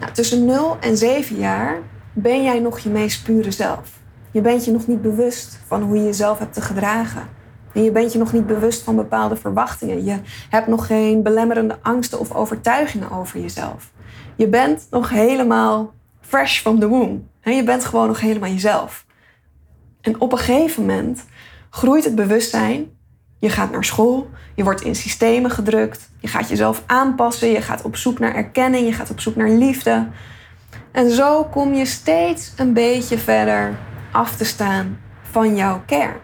Nou, 0.00 0.12
tussen 0.12 0.44
0 0.44 0.76
en 0.80 0.96
7 0.96 1.36
jaar 1.36 1.78
ben 2.12 2.42
jij 2.42 2.58
nog 2.58 2.78
je 2.78 2.88
meest 2.88 3.24
pure 3.24 3.50
zelf. 3.50 3.90
Je 4.30 4.40
bent 4.40 4.64
je 4.64 4.70
nog 4.70 4.86
niet 4.86 5.02
bewust 5.02 5.58
van 5.66 5.82
hoe 5.82 5.96
je 5.96 6.04
jezelf 6.04 6.38
hebt 6.38 6.54
te 6.54 6.60
gedragen. 6.60 7.28
En 7.74 7.82
je 7.82 7.90
bent 7.90 8.12
je 8.12 8.18
nog 8.18 8.32
niet 8.32 8.46
bewust 8.46 8.82
van 8.82 8.96
bepaalde 8.96 9.36
verwachtingen. 9.36 10.04
Je 10.04 10.18
hebt 10.50 10.66
nog 10.66 10.86
geen 10.86 11.22
belemmerende 11.22 11.78
angsten 11.82 12.20
of 12.20 12.32
overtuigingen 12.32 13.10
over 13.10 13.40
jezelf. 13.40 13.90
Je 14.36 14.48
bent 14.48 14.86
nog 14.90 15.10
helemaal 15.10 15.92
fresh 16.20 16.60
from 16.60 16.80
the 16.80 16.88
womb. 16.88 17.22
Je 17.42 17.64
bent 17.64 17.84
gewoon 17.84 18.06
nog 18.06 18.20
helemaal 18.20 18.50
jezelf. 18.50 19.06
En 20.00 20.20
op 20.20 20.32
een 20.32 20.38
gegeven 20.38 20.86
moment 20.86 21.24
groeit 21.70 22.04
het 22.04 22.14
bewustzijn. 22.14 22.92
Je 23.38 23.50
gaat 23.50 23.70
naar 23.70 23.84
school, 23.84 24.30
je 24.54 24.64
wordt 24.64 24.82
in 24.82 24.94
systemen 24.94 25.50
gedrukt, 25.50 26.10
je 26.20 26.28
gaat 26.28 26.48
jezelf 26.48 26.82
aanpassen, 26.86 27.48
je 27.48 27.60
gaat 27.62 27.82
op 27.82 27.96
zoek 27.96 28.18
naar 28.18 28.34
erkenning, 28.34 28.86
je 28.86 28.92
gaat 28.92 29.10
op 29.10 29.20
zoek 29.20 29.36
naar 29.36 29.48
liefde. 29.48 30.06
En 30.92 31.10
zo 31.10 31.44
kom 31.44 31.74
je 31.74 31.84
steeds 31.84 32.52
een 32.56 32.72
beetje 32.72 33.18
verder 33.18 33.78
af 34.12 34.36
te 34.36 34.44
staan 34.44 35.00
van 35.30 35.56
jouw 35.56 35.82
kern. 35.86 36.23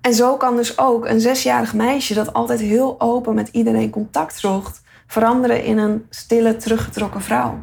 En 0.00 0.14
zo 0.14 0.36
kan 0.36 0.56
dus 0.56 0.78
ook 0.78 1.06
een 1.06 1.20
zesjarig 1.20 1.74
meisje 1.74 2.14
dat 2.14 2.32
altijd 2.32 2.60
heel 2.60 3.00
open 3.00 3.34
met 3.34 3.48
iedereen 3.48 3.90
contact 3.90 4.38
zocht, 4.38 4.82
veranderen 5.06 5.64
in 5.64 5.78
een 5.78 6.06
stille, 6.10 6.56
teruggetrokken 6.56 7.20
vrouw. 7.20 7.58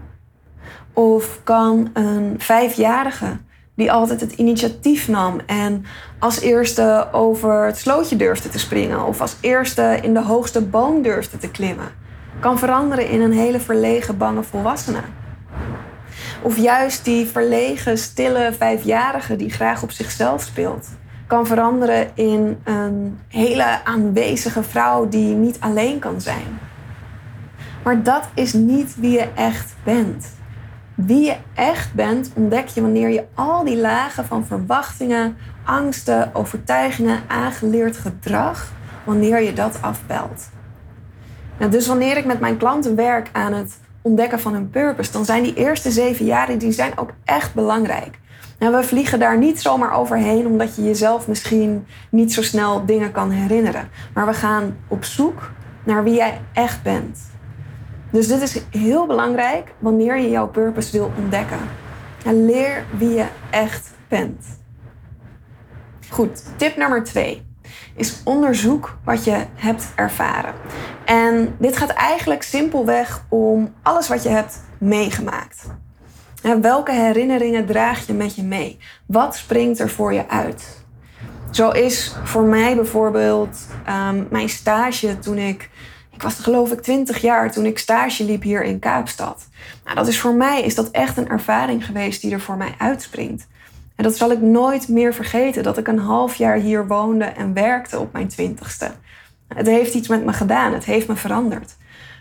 Of 0.94 1.40
kan 1.44 1.90
een 1.94 2.36
vijfjarige 2.38 3.38
die 3.76 3.92
altijd 3.92 4.22
het 4.22 4.32
initiatief 4.32 5.08
nam 5.08 5.40
en 5.46 5.86
als 6.20 6.40
eerste 6.40 7.08
over 7.12 7.66
het 7.66 7.78
slootje 7.78 8.16
durfde 8.16 8.50
te 8.50 8.60
springen 8.60 9.06
of 9.06 9.22
als 9.22 9.36
eerste 9.42 10.00
in 10.02 10.14
de 10.14 10.24
hoogste 10.24 10.62
boom 10.62 11.02
durfde 11.02 11.38
te 11.38 11.52
klimmen, 11.52 11.92
kan 12.40 12.60
veranderen 12.60 13.10
in 13.10 13.22
een 13.22 13.32
hele 13.34 13.60
verlegen, 13.60 14.18
bange 14.18 14.44
volwassene. 14.44 15.02
Of 16.42 16.58
juist 16.58 17.06
die 17.06 17.26
verlegen, 17.26 17.98
stille 17.98 18.54
vijfjarige 18.58 19.36
die 19.36 19.50
graag 19.50 19.84
op 19.84 19.92
zichzelf 19.92 20.42
speelt, 20.42 20.88
kan 21.28 21.48
veranderen 21.48 22.10
in 22.14 22.58
een 22.64 23.20
hele 23.28 23.84
aanwezige 23.84 24.64
vrouw 24.64 25.10
die 25.10 25.36
niet 25.36 25.58
alleen 25.60 26.00
kan 26.00 26.22
zijn. 26.22 26.60
Maar 27.84 28.04
dat 28.04 28.30
is 28.34 28.54
niet 28.54 28.96
wie 28.96 29.12
je 29.12 29.28
echt 29.36 29.76
bent. 29.84 30.36
Wie 30.96 31.26
je 31.26 31.36
echt 31.54 31.94
bent 31.94 32.32
ontdek 32.36 32.68
je 32.68 32.82
wanneer 32.82 33.10
je 33.10 33.26
al 33.34 33.64
die 33.64 33.78
lagen 33.78 34.26
van 34.26 34.46
verwachtingen, 34.46 35.38
angsten, 35.64 36.36
overtuigingen, 36.36 37.20
aangeleerd 37.28 37.98
gedrag, 37.98 38.72
wanneer 39.04 39.42
je 39.42 39.54
dat 39.54 39.82
afbelt. 39.82 40.50
Dus 41.70 41.88
wanneer 41.88 42.18
ik 42.18 42.26
met 42.26 42.40
mijn 42.40 42.58
klanten 42.58 42.96
werk 42.96 43.30
aan 43.32 43.54
het 43.54 43.80
ontdekken 44.02 44.40
van 44.40 44.54
hun 44.54 44.70
purpose, 44.70 45.12
dan 45.12 45.26
zijn 45.26 45.44
die 45.44 45.54
eerste 45.54 45.92
zeven 45.92 46.26
jaren 46.26 46.58
die 46.58 46.72
zijn 46.72 46.98
ook 46.98 47.14
echt 47.24 47.54
belangrijk. 47.54 48.20
Nou, 48.60 48.76
we 48.76 48.84
vliegen 48.84 49.20
daar 49.20 49.38
niet 49.38 49.62
zomaar 49.62 49.94
overheen 49.94 50.46
omdat 50.46 50.76
je 50.76 50.84
jezelf 50.84 51.28
misschien 51.28 51.88
niet 52.10 52.34
zo 52.34 52.42
snel 52.42 52.86
dingen 52.86 53.12
kan 53.12 53.32
herinneren. 53.32 53.90
Maar 54.14 54.26
we 54.26 54.34
gaan 54.34 54.78
op 54.88 55.04
zoek 55.04 55.52
naar 55.84 56.04
wie 56.04 56.14
jij 56.14 56.42
echt 56.54 56.84
bent. 56.84 57.20
Dus 58.12 58.28
dit 58.28 58.42
is 58.42 58.62
heel 58.70 59.06
belangrijk 59.06 59.74
wanneer 59.80 60.18
je 60.18 60.30
jouw 60.30 60.48
purpose 60.48 60.92
wil 60.92 61.12
ontdekken. 61.18 61.60
En 62.26 62.46
leer 62.46 62.86
wie 62.98 63.10
je 63.10 63.26
echt 63.50 63.94
bent. 64.08 64.46
Goed, 66.10 66.44
tip 66.56 66.78
nummer 66.78 67.04
twee 67.04 67.46
is 67.96 68.22
onderzoek 68.24 68.98
wat 69.04 69.24
je 69.24 69.46
hebt 69.56 69.88
ervaren. 69.96 70.54
En 71.06 71.56
dit 71.60 71.78
gaat 71.78 71.90
eigenlijk 71.90 72.44
simpelweg 72.44 73.26
om 73.30 73.74
alles 73.82 74.08
wat 74.08 74.24
je 74.24 74.30
hebt 74.30 74.60
meegemaakt. 74.78 75.68
Welke 76.42 76.92
herinneringen 76.92 77.66
draag 77.66 78.08
je 78.08 78.14
met 78.14 78.36
je 78.36 78.44
mee? 78.44 78.78
Wat 79.06 79.36
springt 79.36 79.80
er 79.80 79.90
voor 79.90 80.14
je 80.14 80.30
uit? 80.30 80.86
Zo 81.52 81.70
is 81.70 82.16
voor 82.24 82.44
mij 82.44 82.76
bijvoorbeeld 82.76 83.58
um, 84.10 84.28
mijn 84.30 84.50
stage 84.50 85.20
toen 85.20 85.38
ik 85.38 85.70
ik 86.18 86.24
was 86.24 86.40
geloof 86.40 86.72
ik 86.72 86.82
20 86.82 87.22
jaar 87.22 87.52
toen 87.52 87.66
ik 87.66 87.78
stage 87.78 88.24
liep 88.24 88.44
hier 88.44 88.64
in 88.64 88.80
Kaapstad. 88.80 89.48
Nou, 89.84 89.96
dat 89.96 90.08
is 90.08 90.20
voor 90.20 90.34
mij 90.34 90.62
is 90.62 90.76
dat 90.76 90.92
echt 90.92 91.18
een 91.18 91.30
ervaring 91.30 91.86
geweest 91.86 92.22
die 92.22 92.34
er 92.34 92.42
voor 92.42 92.58
mij 92.58 92.76
uitspringt. 92.78 93.48
En 93.96 94.04
dat 94.04 94.16
zal 94.16 94.32
ik 94.32 94.42
nooit 94.42 94.88
meer 94.88 95.14
vergeten, 95.14 95.64
dat 95.64 95.78
ik 95.78 95.88
een 95.88 96.00
half 96.00 96.36
jaar 96.36 96.58
hier 96.58 96.88
woonde 96.88 97.26
en 97.26 97.54
werkte 97.54 98.00
op 98.00 98.14
mijn 98.14 98.28
twintigste. 98.28 98.92
Het 99.48 99.68
heeft 99.68 99.94
iets 99.94 100.08
met 100.08 100.26
me 100.26 100.34
gedaan, 100.34 100.74
het 100.74 100.86
heeft 100.86 101.08
me 101.08 101.16
veranderd. 101.16 101.76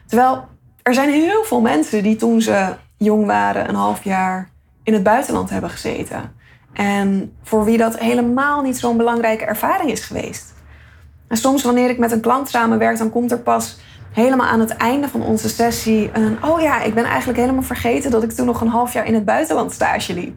Terwijl 0.06 0.44
er 0.82 0.94
zijn 0.94 1.11
heel 1.11 1.44
veel 1.44 1.61
mensen 1.61 2.02
die 2.02 2.16
toen 2.16 2.40
ze 2.40 2.75
jong 2.97 3.26
waren 3.26 3.69
een 3.69 3.75
half 3.75 4.05
jaar 4.05 4.49
in 4.83 4.93
het 4.93 5.03
buitenland 5.03 5.50
hebben 5.50 5.71
gezeten. 5.71 6.35
En 6.73 7.37
voor 7.43 7.65
wie 7.65 7.79
dat 7.79 7.99
helemaal 7.99 8.62
niet 8.62 8.79
zo'n 8.79 8.97
belangrijke 8.97 9.45
ervaring 9.45 9.91
is 9.91 10.05
geweest. 10.05 10.55
En 11.29 11.37
soms 11.37 11.62
wanneer 11.62 11.91
ik 11.91 11.99
met 11.99 12.12
een 12.12 12.21
klant 12.21 12.49
samenwerk, 12.49 12.99
dan 12.99 13.11
komt 13.11 13.31
er 13.33 13.38
pas 13.38 13.79
helemaal 14.12 14.47
aan 14.47 14.61
het 14.61 14.76
einde 14.76 15.09
van 15.09 15.23
onze 15.23 15.49
sessie 15.49 16.11
een... 16.12 16.45
Oh 16.45 16.61
ja, 16.61 16.83
ik 16.83 16.95
ben 16.95 17.05
eigenlijk 17.05 17.38
helemaal 17.38 17.62
vergeten 17.62 18.11
dat 18.11 18.23
ik 18.23 18.33
toen 18.33 18.47
nog 18.47 18.61
een 18.61 18.69
half 18.69 18.93
jaar 18.93 19.07
in 19.07 19.15
het 19.15 19.25
buitenland 19.25 19.73
stage 19.73 20.15
liep. 20.15 20.37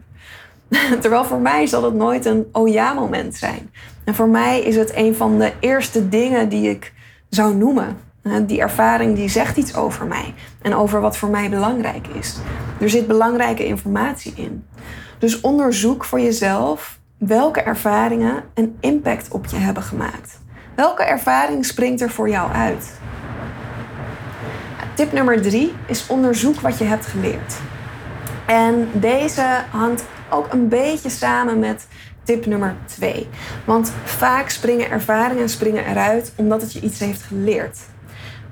Terwijl 1.00 1.24
voor 1.24 1.40
mij 1.40 1.66
zal 1.66 1.84
het 1.84 1.94
nooit 1.94 2.24
een 2.24 2.46
oh 2.52 2.68
ja 2.68 2.92
moment 2.92 3.34
zijn. 3.34 3.70
En 4.04 4.14
voor 4.14 4.28
mij 4.28 4.60
is 4.60 4.76
het 4.76 4.92
een 4.94 5.14
van 5.14 5.38
de 5.38 5.52
eerste 5.60 6.08
dingen 6.08 6.48
die 6.48 6.70
ik 6.70 6.92
zou 7.28 7.54
noemen. 7.54 7.96
Die 8.22 8.60
ervaring 8.60 9.16
die 9.16 9.28
zegt 9.28 9.56
iets 9.56 9.74
over 9.74 10.06
mij 10.06 10.34
en 10.62 10.74
over 10.74 11.00
wat 11.00 11.16
voor 11.16 11.28
mij 11.28 11.50
belangrijk 11.50 12.06
is. 12.06 12.36
Er 12.80 12.90
zit 12.90 13.06
belangrijke 13.06 13.66
informatie 13.66 14.32
in. 14.36 14.64
Dus 15.18 15.40
onderzoek 15.40 16.04
voor 16.04 16.20
jezelf 16.20 16.98
welke 17.18 17.60
ervaringen 17.60 18.44
een 18.54 18.76
impact 18.80 19.28
op 19.30 19.46
je 19.46 19.56
hebben 19.56 19.82
gemaakt. 19.82 20.38
Welke 20.74 21.02
ervaring 21.02 21.64
springt 21.64 22.00
er 22.00 22.10
voor 22.10 22.28
jou 22.28 22.52
uit? 22.52 22.98
Tip 24.94 25.12
nummer 25.12 25.42
drie 25.42 25.72
is 25.86 26.06
onderzoek 26.06 26.60
wat 26.60 26.78
je 26.78 26.84
hebt 26.84 27.06
geleerd. 27.06 27.54
En 28.46 28.88
deze 28.92 29.46
hangt 29.70 30.04
ook 30.30 30.52
een 30.52 30.68
beetje 30.68 31.10
samen 31.10 31.58
met 31.58 31.86
tip 32.22 32.46
nummer 32.46 32.76
twee. 32.84 33.28
Want 33.64 33.92
vaak 34.04 34.48
springen 34.48 34.90
ervaringen 34.90 35.48
springen 35.48 35.86
eruit 35.86 36.32
omdat 36.36 36.62
het 36.62 36.72
je 36.72 36.80
iets 36.80 36.98
heeft 36.98 37.22
geleerd. 37.22 37.78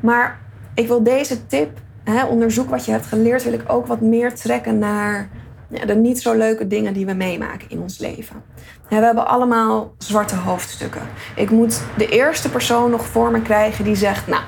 Maar 0.00 0.38
ik 0.74 0.86
wil 0.86 1.02
deze 1.02 1.46
tip, 1.46 1.78
hè, 2.04 2.24
onderzoek 2.24 2.70
wat 2.70 2.84
je 2.84 2.90
hebt 2.90 3.06
geleerd, 3.06 3.44
wil 3.44 3.52
ik 3.52 3.62
ook 3.66 3.86
wat 3.86 4.00
meer 4.00 4.34
trekken 4.34 4.78
naar 4.78 5.28
ja, 5.68 5.84
de 5.84 5.94
niet 5.94 6.22
zo 6.22 6.34
leuke 6.34 6.66
dingen 6.66 6.92
die 6.92 7.06
we 7.06 7.12
meemaken 7.12 7.70
in 7.70 7.80
ons 7.80 7.98
leven. 7.98 8.42
we 8.88 8.94
hebben 8.94 9.26
allemaal 9.26 9.94
zwarte 9.98 10.36
hoofdstukken. 10.36 11.02
Ik 11.36 11.50
moet 11.50 11.80
de 11.96 12.08
eerste 12.08 12.50
persoon 12.50 12.90
nog 12.90 13.06
voor 13.06 13.30
me 13.30 13.42
krijgen 13.42 13.84
die 13.84 13.96
zegt: 13.96 14.26
Nou, 14.26 14.42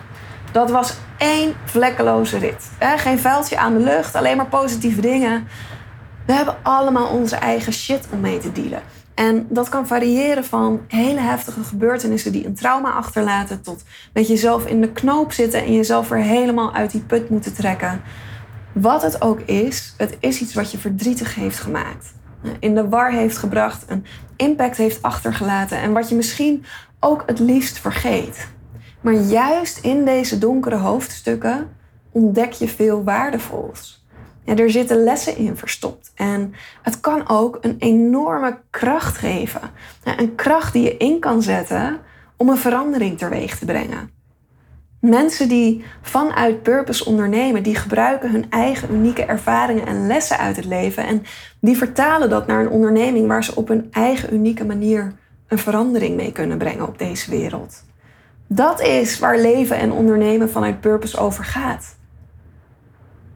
dat 0.53 0.71
was 0.71 0.97
één 1.19 1.55
vlekkeloze 1.65 2.39
rit. 2.39 2.71
Geen 2.79 3.19
vuiltje 3.19 3.59
aan 3.59 3.75
de 3.75 3.85
lucht, 3.85 4.15
alleen 4.15 4.37
maar 4.37 4.47
positieve 4.47 5.01
dingen. 5.01 5.49
We 6.27 6.33
hebben 6.33 6.57
allemaal 6.63 7.09
onze 7.09 7.37
eigen 7.37 7.73
shit 7.73 8.07
om 8.11 8.21
mee 8.21 8.39
te 8.39 8.53
dealen. 8.53 8.83
En 9.21 9.47
dat 9.49 9.69
kan 9.69 9.87
variëren 9.87 10.45
van 10.45 10.81
hele 10.89 11.21
heftige 11.21 11.65
gebeurtenissen 11.65 12.33
die 12.33 12.47
een 12.47 12.55
trauma 12.55 12.93
achterlaten, 12.93 13.63
tot 13.63 13.83
met 14.13 14.29
jezelf 14.29 14.67
in 14.67 14.81
de 14.81 14.93
knoop 14.93 15.33
zitten 15.33 15.65
en 15.65 15.75
jezelf 15.75 16.09
weer 16.09 16.23
helemaal 16.23 16.75
uit 16.75 16.91
die 16.91 17.01
put 17.01 17.31
moeten 17.31 17.55
trekken. 17.55 18.03
Wat 18.73 19.03
het 19.03 19.23
ook 19.23 19.41
is, 19.41 19.95
het 19.97 20.17
is 20.21 20.41
iets 20.41 20.55
wat 20.55 20.71
je 20.71 20.79
verdrietig 20.79 21.35
heeft 21.35 21.59
gemaakt. 21.59 22.15
In 22.59 22.75
de 22.75 22.89
war 22.89 23.13
heeft 23.13 23.37
gebracht, 23.37 23.85
een 23.87 24.05
impact 24.37 24.77
heeft 24.77 25.03
achtergelaten 25.03 25.79
en 25.79 25.93
wat 25.93 26.09
je 26.09 26.15
misschien 26.15 26.65
ook 27.01 27.23
het 27.27 27.39
liefst 27.39 27.79
vergeet. 27.79 28.49
Maar 29.01 29.15
juist 29.15 29.79
in 29.79 30.05
deze 30.05 30.39
donkere 30.39 30.77
hoofdstukken 30.77 31.69
ontdek 32.13 32.53
je 32.53 32.69
veel 32.69 33.05
waardevols. 33.05 34.00
Er 34.45 34.71
zitten 34.71 35.05
lessen 35.05 35.37
in 35.37 35.57
verstopt. 35.57 36.13
En 36.15 36.55
het 36.83 37.01
kan 37.01 37.29
ook 37.29 37.59
een 37.61 37.77
enorme 37.79 38.59
kracht 38.71 39.17
geven. 39.17 39.61
Een 40.05 40.35
kracht 40.35 40.73
die 40.73 40.83
je 40.83 40.97
in 40.97 41.21
kan 41.21 41.43
zetten 41.43 41.99
om 42.37 42.49
een 42.49 42.57
verandering 42.57 43.19
teweeg 43.19 43.59
te 43.59 43.65
brengen. 43.65 44.11
Mensen 45.01 45.49
die 45.49 45.85
vanuit 46.03 46.63
purpose 46.63 47.05
ondernemen, 47.05 47.63
die 47.63 47.75
gebruiken 47.75 48.31
hun 48.31 48.51
eigen 48.51 48.95
unieke 48.95 49.25
ervaringen 49.25 49.87
en 49.87 50.07
lessen 50.07 50.39
uit 50.39 50.57
het 50.57 50.65
leven 50.65 51.07
en 51.07 51.23
die 51.61 51.77
vertalen 51.77 52.31
dat 52.31 52.47
naar 52.47 52.61
een 52.61 52.71
onderneming 52.71 53.27
waar 53.27 53.45
ze 53.45 53.55
op 53.55 53.69
hun 53.69 53.89
eigen 53.91 54.35
unieke 54.35 54.65
manier 54.65 55.13
een 55.49 55.59
verandering 55.59 56.17
mee 56.17 56.33
kunnen 56.33 56.59
brengen 56.59 56.89
op 56.89 56.99
deze 56.99 57.31
wereld. 57.31 57.85
Dat 58.47 58.81
is 58.81 59.19
waar 59.19 59.39
leven 59.39 59.77
en 59.77 59.93
ondernemen 59.93 60.51
vanuit 60.51 60.81
purpose 60.81 61.19
over 61.19 61.45
gaat. 61.45 61.97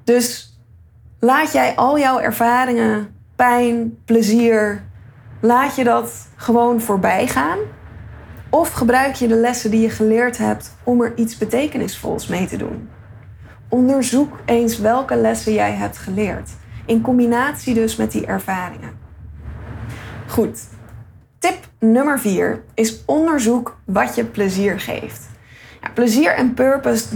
Dus 0.05 0.54
laat 1.25 1.53
jij 1.53 1.77
al 1.77 1.99
jouw 1.99 2.19
ervaringen, 2.19 3.15
pijn, 3.37 3.99
plezier, 4.05 4.83
laat 5.41 5.77
je 5.77 5.85
dat 5.85 6.29
gewoon 6.37 6.81
voorbij 6.81 7.27
gaan? 7.27 7.59
Of 8.51 8.73
gebruik 8.73 9.15
je 9.15 9.29
de 9.29 9.35
lessen 9.35 9.71
die 9.71 9.81
je 9.81 9.91
geleerd 9.91 10.39
hebt 10.39 10.77
om 10.83 11.03
er 11.03 11.13
iets 11.17 11.39
betekenisvols 11.39 12.27
mee 12.27 12.47
te 12.47 12.57
doen? 12.57 12.89
Onderzoek 13.69 14.39
eens 14.45 14.79
welke 14.79 15.17
lessen 15.17 15.53
jij 15.53 15.73
hebt 15.73 15.99
geleerd, 15.99 16.51
in 16.87 17.01
combinatie 17.01 17.75
dus 17.75 17.97
met 17.97 18.13
die 18.13 18.27
ervaringen. 18.27 18.99
Goed, 20.27 20.61
tip 21.39 21.59
nummer 21.79 22.21
vier 22.21 22.63
is 22.75 23.05
onderzoek 23.05 23.77
wat 23.85 24.15
je 24.15 24.25
plezier 24.25 24.81
geeft. 24.81 25.29
Ja, 25.81 25.89
plezier 25.95 26.35
en 26.35 26.55
purpose 26.55 27.07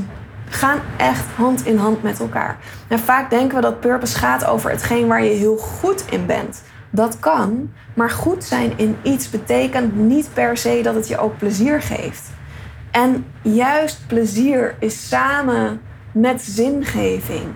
gaan 0.51 0.79
echt 0.97 1.25
hand 1.37 1.67
in 1.67 1.77
hand 1.77 2.03
met 2.03 2.21
elkaar. 2.21 2.59
En 2.89 2.99
vaak 2.99 3.31
denken 3.31 3.57
we 3.57 3.63
dat 3.63 3.81
purpose 3.81 4.19
gaat 4.19 4.47
over 4.47 4.71
hetgeen 4.71 5.07
waar 5.07 5.25
je 5.25 5.31
heel 5.31 5.57
goed 5.57 6.05
in 6.11 6.27
bent. 6.27 6.63
Dat 6.91 7.19
kan, 7.19 7.73
maar 7.95 8.11
goed 8.11 8.45
zijn 8.45 8.73
in 8.77 8.97
iets 9.03 9.31
betekent 9.31 9.97
niet 9.97 10.29
per 10.33 10.57
se 10.57 10.81
dat 10.83 10.95
het 10.95 11.09
je 11.09 11.19
ook 11.19 11.39
plezier 11.39 11.83
geeft. 11.83 12.31
En 12.91 13.27
juist 13.43 14.07
plezier 14.07 14.75
is 14.79 15.09
samen 15.09 15.81
met 16.13 16.43
zingeving. 16.43 17.47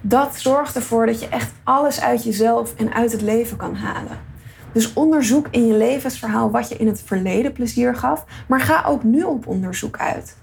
Dat 0.00 0.36
zorgt 0.36 0.76
ervoor 0.76 1.06
dat 1.06 1.20
je 1.20 1.28
echt 1.28 1.52
alles 1.64 2.00
uit 2.00 2.24
jezelf 2.24 2.74
en 2.76 2.92
uit 2.94 3.12
het 3.12 3.22
leven 3.22 3.56
kan 3.56 3.74
halen. 3.74 4.27
Dus 4.72 4.92
onderzoek 4.92 5.46
in 5.50 5.66
je 5.66 5.74
levensverhaal 5.74 6.50
wat 6.50 6.68
je 6.68 6.76
in 6.76 6.86
het 6.86 7.02
verleden 7.04 7.52
plezier 7.52 7.94
gaf, 7.94 8.24
maar 8.46 8.60
ga 8.60 8.84
ook 8.86 9.02
nu 9.02 9.22
op 9.22 9.46
onderzoek 9.46 9.98
uit. 9.98 10.36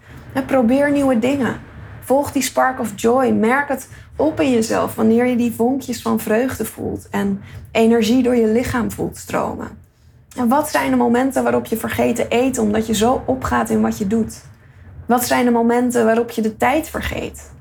Probeer 0.46 0.92
nieuwe 0.92 1.20
dingen. 1.20 1.60
Volg 2.00 2.32
die 2.32 2.42
spark 2.42 2.80
of 2.80 2.92
joy. 2.96 3.30
Merk 3.30 3.68
het 3.68 3.90
op 4.16 4.40
in 4.40 4.52
jezelf 4.52 4.96
wanneer 4.96 5.26
je 5.26 5.36
die 5.36 5.54
vonkjes 5.54 6.02
van 6.02 6.20
vreugde 6.20 6.66
voelt 6.66 7.08
en 7.10 7.42
energie 7.72 8.24
door 8.24 8.36
je 8.36 8.48
lichaam 8.48 8.92
voelt 8.92 9.18
stromen. 9.18 9.68
En 10.36 10.48
wat 10.48 10.70
zijn 10.70 10.92
de 10.92 10.98
momenten 10.98 11.44
waarop 11.44 11.66
je 11.66 11.78
vergeet 11.78 12.16
te 12.16 12.28
eten 12.28 12.64
omdat 12.64 12.88
je 12.88 12.94
zo 12.94 13.24
opgaat 13.26 13.70
in 13.70 13.82
wat 13.82 13.98
je 13.98 14.08
doet? 14.08 14.42
Wat 15.06 15.26
zijn 15.26 15.46
de 15.46 15.52
momenten 15.52 16.06
waarop 16.06 16.30
je 16.30 16.42
de 16.42 16.58
tijd 16.58 16.90
vergeet? 16.90 17.52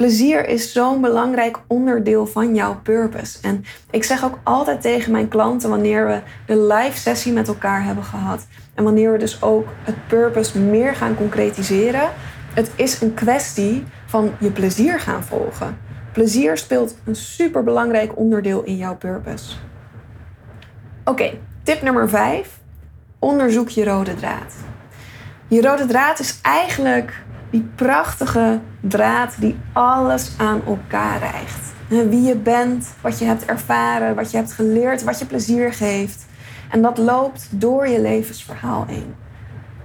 Plezier 0.00 0.48
is 0.48 0.72
zo'n 0.72 1.00
belangrijk 1.00 1.58
onderdeel 1.66 2.26
van 2.26 2.54
jouw 2.54 2.80
purpose. 2.82 3.38
En 3.42 3.64
ik 3.90 4.04
zeg 4.04 4.24
ook 4.24 4.38
altijd 4.42 4.80
tegen 4.80 5.12
mijn 5.12 5.28
klanten 5.28 5.70
wanneer 5.70 6.06
we 6.06 6.20
de 6.46 6.60
live 6.60 6.98
sessie 6.98 7.32
met 7.32 7.48
elkaar 7.48 7.84
hebben 7.84 8.04
gehad 8.04 8.46
en 8.74 8.84
wanneer 8.84 9.12
we 9.12 9.18
dus 9.18 9.42
ook 9.42 9.66
het 9.82 10.06
purpose 10.06 10.58
meer 10.58 10.94
gaan 10.94 11.14
concretiseren, 11.14 12.10
het 12.54 12.70
is 12.76 13.00
een 13.00 13.14
kwestie 13.14 13.84
van 14.06 14.32
je 14.38 14.50
plezier 14.50 15.00
gaan 15.00 15.24
volgen. 15.24 15.78
Plezier 16.12 16.56
speelt 16.56 16.96
een 17.04 17.16
super 17.16 17.64
belangrijk 17.64 18.16
onderdeel 18.16 18.62
in 18.62 18.76
jouw 18.76 18.96
purpose. 18.96 19.54
Oké, 21.04 21.30
tip 21.62 21.82
nummer 21.82 22.08
5. 22.08 22.58
Onderzoek 23.18 23.68
je 23.68 23.84
rode 23.84 24.14
draad. 24.14 24.54
Je 25.48 25.62
rode 25.62 25.86
draad 25.86 26.18
is 26.18 26.38
eigenlijk 26.42 27.22
die 27.50 27.68
prachtige 27.74 28.60
draad 28.80 29.34
die 29.38 29.56
alles 29.72 30.30
aan 30.36 30.62
elkaar 30.66 31.18
rijgt. 31.18 31.68
Wie 31.88 32.22
je 32.22 32.36
bent, 32.36 32.88
wat 33.00 33.18
je 33.18 33.24
hebt 33.24 33.44
ervaren, 33.44 34.14
wat 34.14 34.30
je 34.30 34.36
hebt 34.36 34.52
geleerd, 34.52 35.02
wat 35.02 35.18
je 35.18 35.26
plezier 35.26 35.72
geeft. 35.72 36.26
En 36.70 36.82
dat 36.82 36.98
loopt 36.98 37.48
door 37.50 37.88
je 37.88 38.00
levensverhaal 38.00 38.84
heen. 38.88 39.14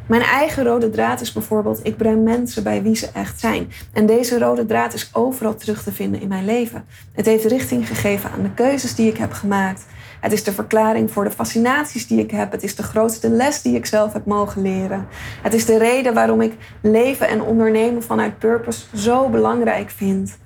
Mijn 0.07 0.21
eigen 0.21 0.63
rode 0.63 0.89
draad 0.89 1.21
is 1.21 1.31
bijvoorbeeld, 1.31 1.85
ik 1.85 1.97
breng 1.97 2.23
mensen 2.23 2.63
bij 2.63 2.83
wie 2.83 2.95
ze 2.95 3.09
echt 3.13 3.39
zijn. 3.39 3.71
En 3.93 4.05
deze 4.05 4.39
rode 4.39 4.65
draad 4.65 4.93
is 4.93 5.09
overal 5.13 5.55
terug 5.55 5.83
te 5.83 5.91
vinden 5.91 6.21
in 6.21 6.27
mijn 6.27 6.45
leven. 6.45 6.85
Het 7.11 7.25
heeft 7.25 7.45
richting 7.45 7.87
gegeven 7.87 8.31
aan 8.31 8.41
de 8.41 8.53
keuzes 8.53 8.95
die 8.95 9.09
ik 9.09 9.17
heb 9.17 9.31
gemaakt. 9.31 9.85
Het 10.25 10.33
is 10.33 10.43
de 10.43 10.51
verklaring 10.51 11.11
voor 11.11 11.23
de 11.23 11.31
fascinaties 11.31 12.07
die 12.07 12.19
ik 12.19 12.31
heb. 12.31 12.51
Het 12.51 12.63
is 12.63 12.75
de 12.75 12.83
grootste 12.83 13.29
les 13.29 13.61
die 13.61 13.75
ik 13.75 13.85
zelf 13.85 14.13
heb 14.13 14.25
mogen 14.25 14.61
leren. 14.61 15.07
Het 15.41 15.53
is 15.53 15.65
de 15.65 15.77
reden 15.77 16.13
waarom 16.13 16.41
ik 16.41 16.53
leven 16.81 17.27
en 17.27 17.41
ondernemen 17.41 18.03
vanuit 18.03 18.39
purpose 18.39 18.85
zo 18.95 19.29
belangrijk 19.29 19.89
vind. 19.89 20.37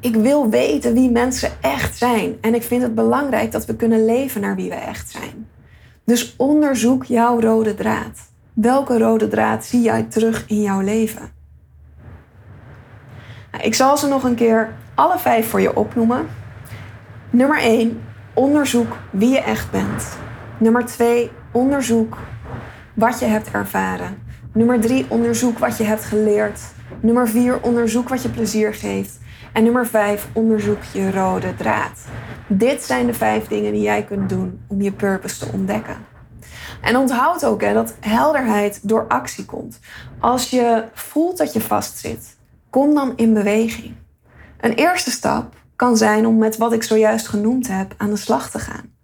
Ik 0.00 0.14
wil 0.14 0.50
weten 0.50 0.94
wie 0.94 1.10
mensen 1.10 1.50
echt 1.60 1.98
zijn. 1.98 2.36
En 2.40 2.54
ik 2.54 2.62
vind 2.62 2.82
het 2.82 2.94
belangrijk 2.94 3.52
dat 3.52 3.66
we 3.66 3.76
kunnen 3.76 4.04
leven 4.04 4.40
naar 4.40 4.56
wie 4.56 4.68
we 4.68 4.74
echt 4.74 5.10
zijn. 5.10 5.48
Dus 6.04 6.34
onderzoek 6.36 7.04
jouw 7.04 7.40
rode 7.40 7.74
draad. 7.74 8.18
Welke 8.52 8.98
rode 8.98 9.28
draad 9.28 9.64
zie 9.64 9.82
jij 9.82 10.02
terug 10.02 10.44
in 10.46 10.62
jouw 10.62 10.80
leven? 10.80 11.30
Nou, 13.52 13.64
ik 13.64 13.74
zal 13.74 13.96
ze 13.96 14.08
nog 14.08 14.24
een 14.24 14.34
keer 14.34 14.72
alle 14.94 15.18
vijf 15.18 15.48
voor 15.48 15.60
je 15.60 15.76
opnoemen. 15.76 16.28
Nummer 17.30 17.58
1. 17.58 18.08
Onderzoek 18.34 18.96
wie 19.10 19.28
je 19.28 19.40
echt 19.40 19.70
bent. 19.70 20.18
Nummer 20.58 20.86
2. 20.86 21.30
Onderzoek 21.52 22.16
wat 22.94 23.18
je 23.18 23.26
hebt 23.26 23.50
ervaren. 23.50 24.22
Nummer 24.52 24.80
3. 24.80 25.06
Onderzoek 25.08 25.58
wat 25.58 25.76
je 25.76 25.84
hebt 25.84 26.04
geleerd. 26.04 26.60
Nummer 27.00 27.28
4. 27.28 27.62
Onderzoek 27.62 28.08
wat 28.08 28.22
je 28.22 28.28
plezier 28.28 28.74
geeft. 28.74 29.18
En 29.52 29.62
nummer 29.62 29.86
5. 29.86 30.28
Onderzoek 30.32 30.82
je 30.92 31.10
rode 31.10 31.54
draad. 31.54 32.00
Dit 32.46 32.82
zijn 32.82 33.06
de 33.06 33.14
vijf 33.14 33.46
dingen 33.46 33.72
die 33.72 33.82
jij 33.82 34.04
kunt 34.04 34.28
doen 34.28 34.60
om 34.66 34.82
je 34.82 34.92
purpose 34.92 35.38
te 35.38 35.52
ontdekken. 35.52 35.96
En 36.80 36.96
onthoud 36.96 37.44
ook 37.44 37.60
hè, 37.60 37.72
dat 37.72 37.94
helderheid 38.00 38.88
door 38.88 39.06
actie 39.08 39.44
komt. 39.44 39.80
Als 40.18 40.50
je 40.50 40.84
voelt 40.92 41.38
dat 41.38 41.52
je 41.52 41.60
vastzit, 41.60 42.36
kom 42.70 42.94
dan 42.94 43.12
in 43.16 43.34
beweging. 43.34 43.94
Een 44.60 44.74
eerste 44.74 45.10
stap 45.10 45.54
kan 45.80 45.96
zijn 45.96 46.26
om 46.26 46.38
met 46.38 46.56
wat 46.56 46.72
ik 46.72 46.82
zojuist 46.82 47.28
genoemd 47.28 47.68
heb 47.68 47.94
aan 47.96 48.10
de 48.10 48.16
slag 48.16 48.50
te 48.50 48.58
gaan. 48.58 48.94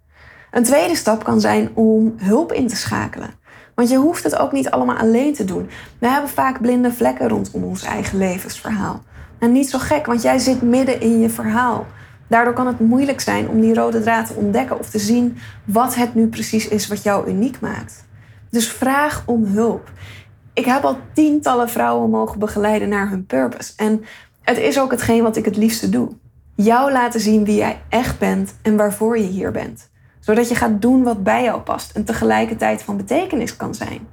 Een 0.51 0.63
tweede 0.63 0.97
stap 0.97 1.25
kan 1.25 1.41
zijn 1.41 1.71
om 1.75 2.15
hulp 2.17 2.53
in 2.53 2.67
te 2.67 2.77
schakelen. 2.77 3.31
Want 3.75 3.89
je 3.89 3.97
hoeft 3.97 4.25
het 4.25 4.37
ook 4.37 4.53
niet 4.53 4.71
allemaal 4.71 4.97
alleen 4.97 5.35
te 5.35 5.45
doen. 5.45 5.69
We 5.99 6.09
hebben 6.09 6.31
vaak 6.31 6.61
blinde 6.61 6.93
vlekken 6.93 7.29
rondom 7.29 7.65
ons 7.65 7.83
eigen 7.83 8.19
levensverhaal. 8.19 9.03
En 9.39 9.53
niet 9.53 9.71
zo 9.71 9.79
gek, 9.79 10.07
want 10.07 10.23
jij 10.23 10.39
zit 10.39 10.63
midden 10.63 11.01
in 11.01 11.21
je 11.21 11.31
verhaal. 11.31 11.87
Daardoor 12.27 12.53
kan 12.53 12.67
het 12.67 12.81
moeilijk 12.81 13.21
zijn 13.21 13.49
om 13.49 13.61
die 13.61 13.75
rode 13.75 14.01
draad 14.01 14.27
te 14.27 14.35
ontdekken 14.35 14.79
of 14.79 14.91
te 14.91 14.99
zien 14.99 15.39
wat 15.65 15.95
het 15.95 16.15
nu 16.15 16.27
precies 16.27 16.69
is 16.69 16.87
wat 16.87 17.03
jou 17.03 17.29
uniek 17.29 17.61
maakt. 17.61 18.05
Dus 18.51 18.69
vraag 18.69 19.23
om 19.27 19.45
hulp. 19.45 19.91
Ik 20.53 20.65
heb 20.65 20.85
al 20.85 20.99
tientallen 21.13 21.69
vrouwen 21.69 22.11
mogen 22.11 22.39
begeleiden 22.39 22.89
naar 22.89 23.09
hun 23.09 23.27
purpose. 23.27 23.73
En 23.77 24.05
het 24.43 24.59
is 24.59 24.81
ook 24.81 24.91
hetgeen 24.91 25.23
wat 25.23 25.37
ik 25.37 25.45
het 25.45 25.57
liefste 25.57 25.89
doe. 25.89 26.09
Jou 26.57 26.93
laten 26.93 27.21
zien 27.21 27.45
wie 27.45 27.57
jij 27.57 27.81
echt 27.89 28.19
bent 28.19 28.55
en 28.63 28.77
waarvoor 28.77 29.19
je 29.19 29.27
hier 29.27 29.51
bent. 29.51 29.91
Zodat 30.21 30.49
je 30.49 30.55
gaat 30.55 30.83
doen 30.83 31.03
wat 31.03 31.23
bij 31.23 31.43
jou 31.43 31.61
past 31.61 31.97
en 31.97 32.05
tegelijkertijd 32.05 32.83
van 32.83 32.97
betekenis 32.97 33.57
kan 33.57 33.75
zijn. 33.75 34.07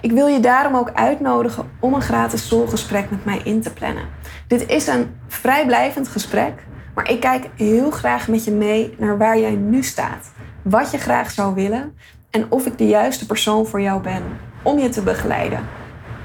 Ik 0.00 0.12
wil 0.12 0.26
je 0.26 0.40
daarom 0.40 0.76
ook 0.76 0.90
uitnodigen 0.92 1.70
om 1.80 1.94
een 1.94 2.02
gratis 2.02 2.48
soulgesprek 2.48 3.10
met 3.10 3.24
mij 3.24 3.40
in 3.44 3.60
te 3.60 3.72
plannen. 3.72 4.04
Dit 4.46 4.66
is 4.66 4.86
een 4.86 5.16
vrijblijvend 5.28 6.08
gesprek 6.08 6.66
maar 6.96 7.10
ik 7.10 7.20
kijk 7.20 7.48
heel 7.56 7.90
graag 7.90 8.28
met 8.28 8.44
je 8.44 8.50
mee 8.50 8.94
naar 8.98 9.18
waar 9.18 9.38
jij 9.38 9.54
nu 9.54 9.82
staat. 9.82 10.32
Wat 10.62 10.90
je 10.90 10.98
graag 10.98 11.30
zou 11.30 11.54
willen 11.54 11.96
en 12.30 12.46
of 12.48 12.66
ik 12.66 12.78
de 12.78 12.86
juiste 12.86 13.26
persoon 13.26 13.66
voor 13.66 13.80
jou 13.80 14.02
ben 14.02 14.22
om 14.62 14.78
je 14.78 14.88
te 14.88 15.02
begeleiden. 15.02 15.60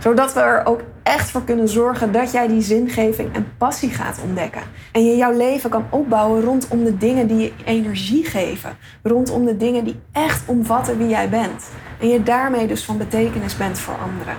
Zodat 0.01 0.33
we 0.33 0.39
er 0.39 0.65
ook 0.65 0.81
echt 1.03 1.31
voor 1.31 1.43
kunnen 1.43 1.69
zorgen 1.69 2.11
dat 2.11 2.31
jij 2.31 2.47
die 2.47 2.61
zingeving 2.61 3.35
en 3.35 3.53
passie 3.57 3.89
gaat 3.89 4.19
ontdekken. 4.23 4.61
En 4.91 5.05
je 5.05 5.15
jouw 5.15 5.31
leven 5.31 5.69
kan 5.69 5.85
opbouwen 5.89 6.41
rondom 6.41 6.83
de 6.83 6.97
dingen 6.97 7.27
die 7.27 7.37
je 7.37 7.51
energie 7.65 8.25
geven. 8.25 8.77
Rondom 9.03 9.45
de 9.45 9.57
dingen 9.57 9.83
die 9.83 9.99
echt 10.11 10.43
omvatten 10.45 10.97
wie 10.97 11.07
jij 11.07 11.29
bent. 11.29 11.69
En 11.99 12.07
je 12.07 12.23
daarmee 12.23 12.67
dus 12.67 12.85
van 12.85 12.97
betekenis 12.97 13.57
bent 13.57 13.79
voor 13.79 13.95
anderen. 14.03 14.35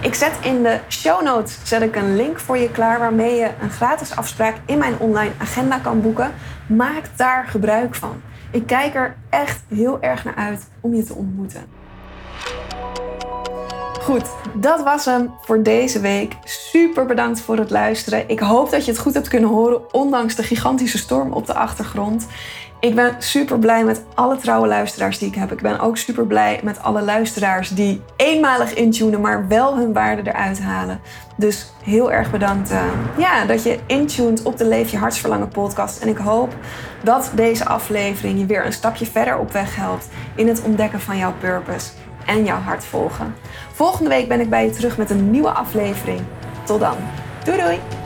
Ik 0.00 0.14
zet 0.14 0.38
in 0.42 0.62
de 0.62 0.78
show 0.88 1.22
notes 1.22 1.58
zet 1.62 1.82
ik 1.82 1.96
een 1.96 2.16
link 2.16 2.40
voor 2.40 2.58
je 2.58 2.70
klaar 2.70 2.98
waarmee 2.98 3.34
je 3.34 3.50
een 3.60 3.70
gratis 3.70 4.16
afspraak 4.16 4.56
in 4.66 4.78
mijn 4.78 4.98
online 4.98 5.32
agenda 5.38 5.78
kan 5.78 6.02
boeken. 6.02 6.32
Maak 6.66 7.02
daar 7.16 7.46
gebruik 7.46 7.94
van. 7.94 8.22
Ik 8.50 8.66
kijk 8.66 8.94
er 8.94 9.16
echt 9.30 9.62
heel 9.68 10.02
erg 10.02 10.24
naar 10.24 10.34
uit 10.34 10.68
om 10.80 10.94
je 10.94 11.02
te 11.02 11.14
ontmoeten. 11.14 11.83
Goed, 14.04 14.30
dat 14.52 14.82
was 14.82 15.04
hem 15.04 15.34
voor 15.40 15.62
deze 15.62 16.00
week. 16.00 16.36
Super 16.44 17.06
bedankt 17.06 17.40
voor 17.40 17.56
het 17.56 17.70
luisteren. 17.70 18.28
Ik 18.28 18.40
hoop 18.40 18.70
dat 18.70 18.84
je 18.84 18.90
het 18.90 19.00
goed 19.00 19.14
hebt 19.14 19.28
kunnen 19.28 19.50
horen, 19.50 19.94
ondanks 19.94 20.34
de 20.34 20.42
gigantische 20.42 20.98
storm 20.98 21.32
op 21.32 21.46
de 21.46 21.54
achtergrond. 21.54 22.26
Ik 22.80 22.94
ben 22.94 23.16
super 23.18 23.58
blij 23.58 23.84
met 23.84 24.02
alle 24.14 24.36
trouwe 24.36 24.66
luisteraars 24.66 25.18
die 25.18 25.28
ik 25.28 25.34
heb. 25.34 25.52
Ik 25.52 25.62
ben 25.62 25.80
ook 25.80 25.96
super 25.96 26.26
blij 26.26 26.60
met 26.62 26.82
alle 26.82 27.02
luisteraars 27.02 27.68
die 27.68 28.02
eenmalig 28.16 28.74
intunen, 28.74 29.20
maar 29.20 29.48
wel 29.48 29.76
hun 29.76 29.92
waarde 29.92 30.30
eruit 30.30 30.60
halen. 30.60 31.00
Dus 31.36 31.72
heel 31.82 32.12
erg 32.12 32.30
bedankt 32.30 32.70
uh, 32.70 32.82
ja, 33.16 33.44
dat 33.44 33.62
je 33.62 33.78
intuned 33.86 34.42
op 34.42 34.56
de 34.56 34.66
Leef 34.66 34.90
je 34.90 34.98
Hartsverlangen 34.98 35.48
podcast. 35.48 36.02
En 36.02 36.08
ik 36.08 36.18
hoop 36.18 36.54
dat 37.02 37.30
deze 37.34 37.66
aflevering 37.66 38.38
je 38.38 38.46
weer 38.46 38.66
een 38.66 38.72
stapje 38.72 39.06
verder 39.06 39.38
op 39.38 39.52
weg 39.52 39.76
helpt 39.76 40.08
in 40.34 40.48
het 40.48 40.62
ontdekken 40.62 41.00
van 41.00 41.16
jouw 41.16 41.32
purpose 41.40 41.90
en 42.26 42.44
jouw 42.44 42.60
hart 42.60 42.84
volgen. 42.84 43.34
Volgende 43.72 44.10
week 44.10 44.28
ben 44.28 44.40
ik 44.40 44.50
bij 44.50 44.64
je 44.64 44.70
terug 44.70 44.98
met 44.98 45.10
een 45.10 45.30
nieuwe 45.30 45.50
aflevering. 45.50 46.20
Tot 46.64 46.80
dan. 46.80 46.96
Doei 47.44 47.58
doei! 47.58 48.03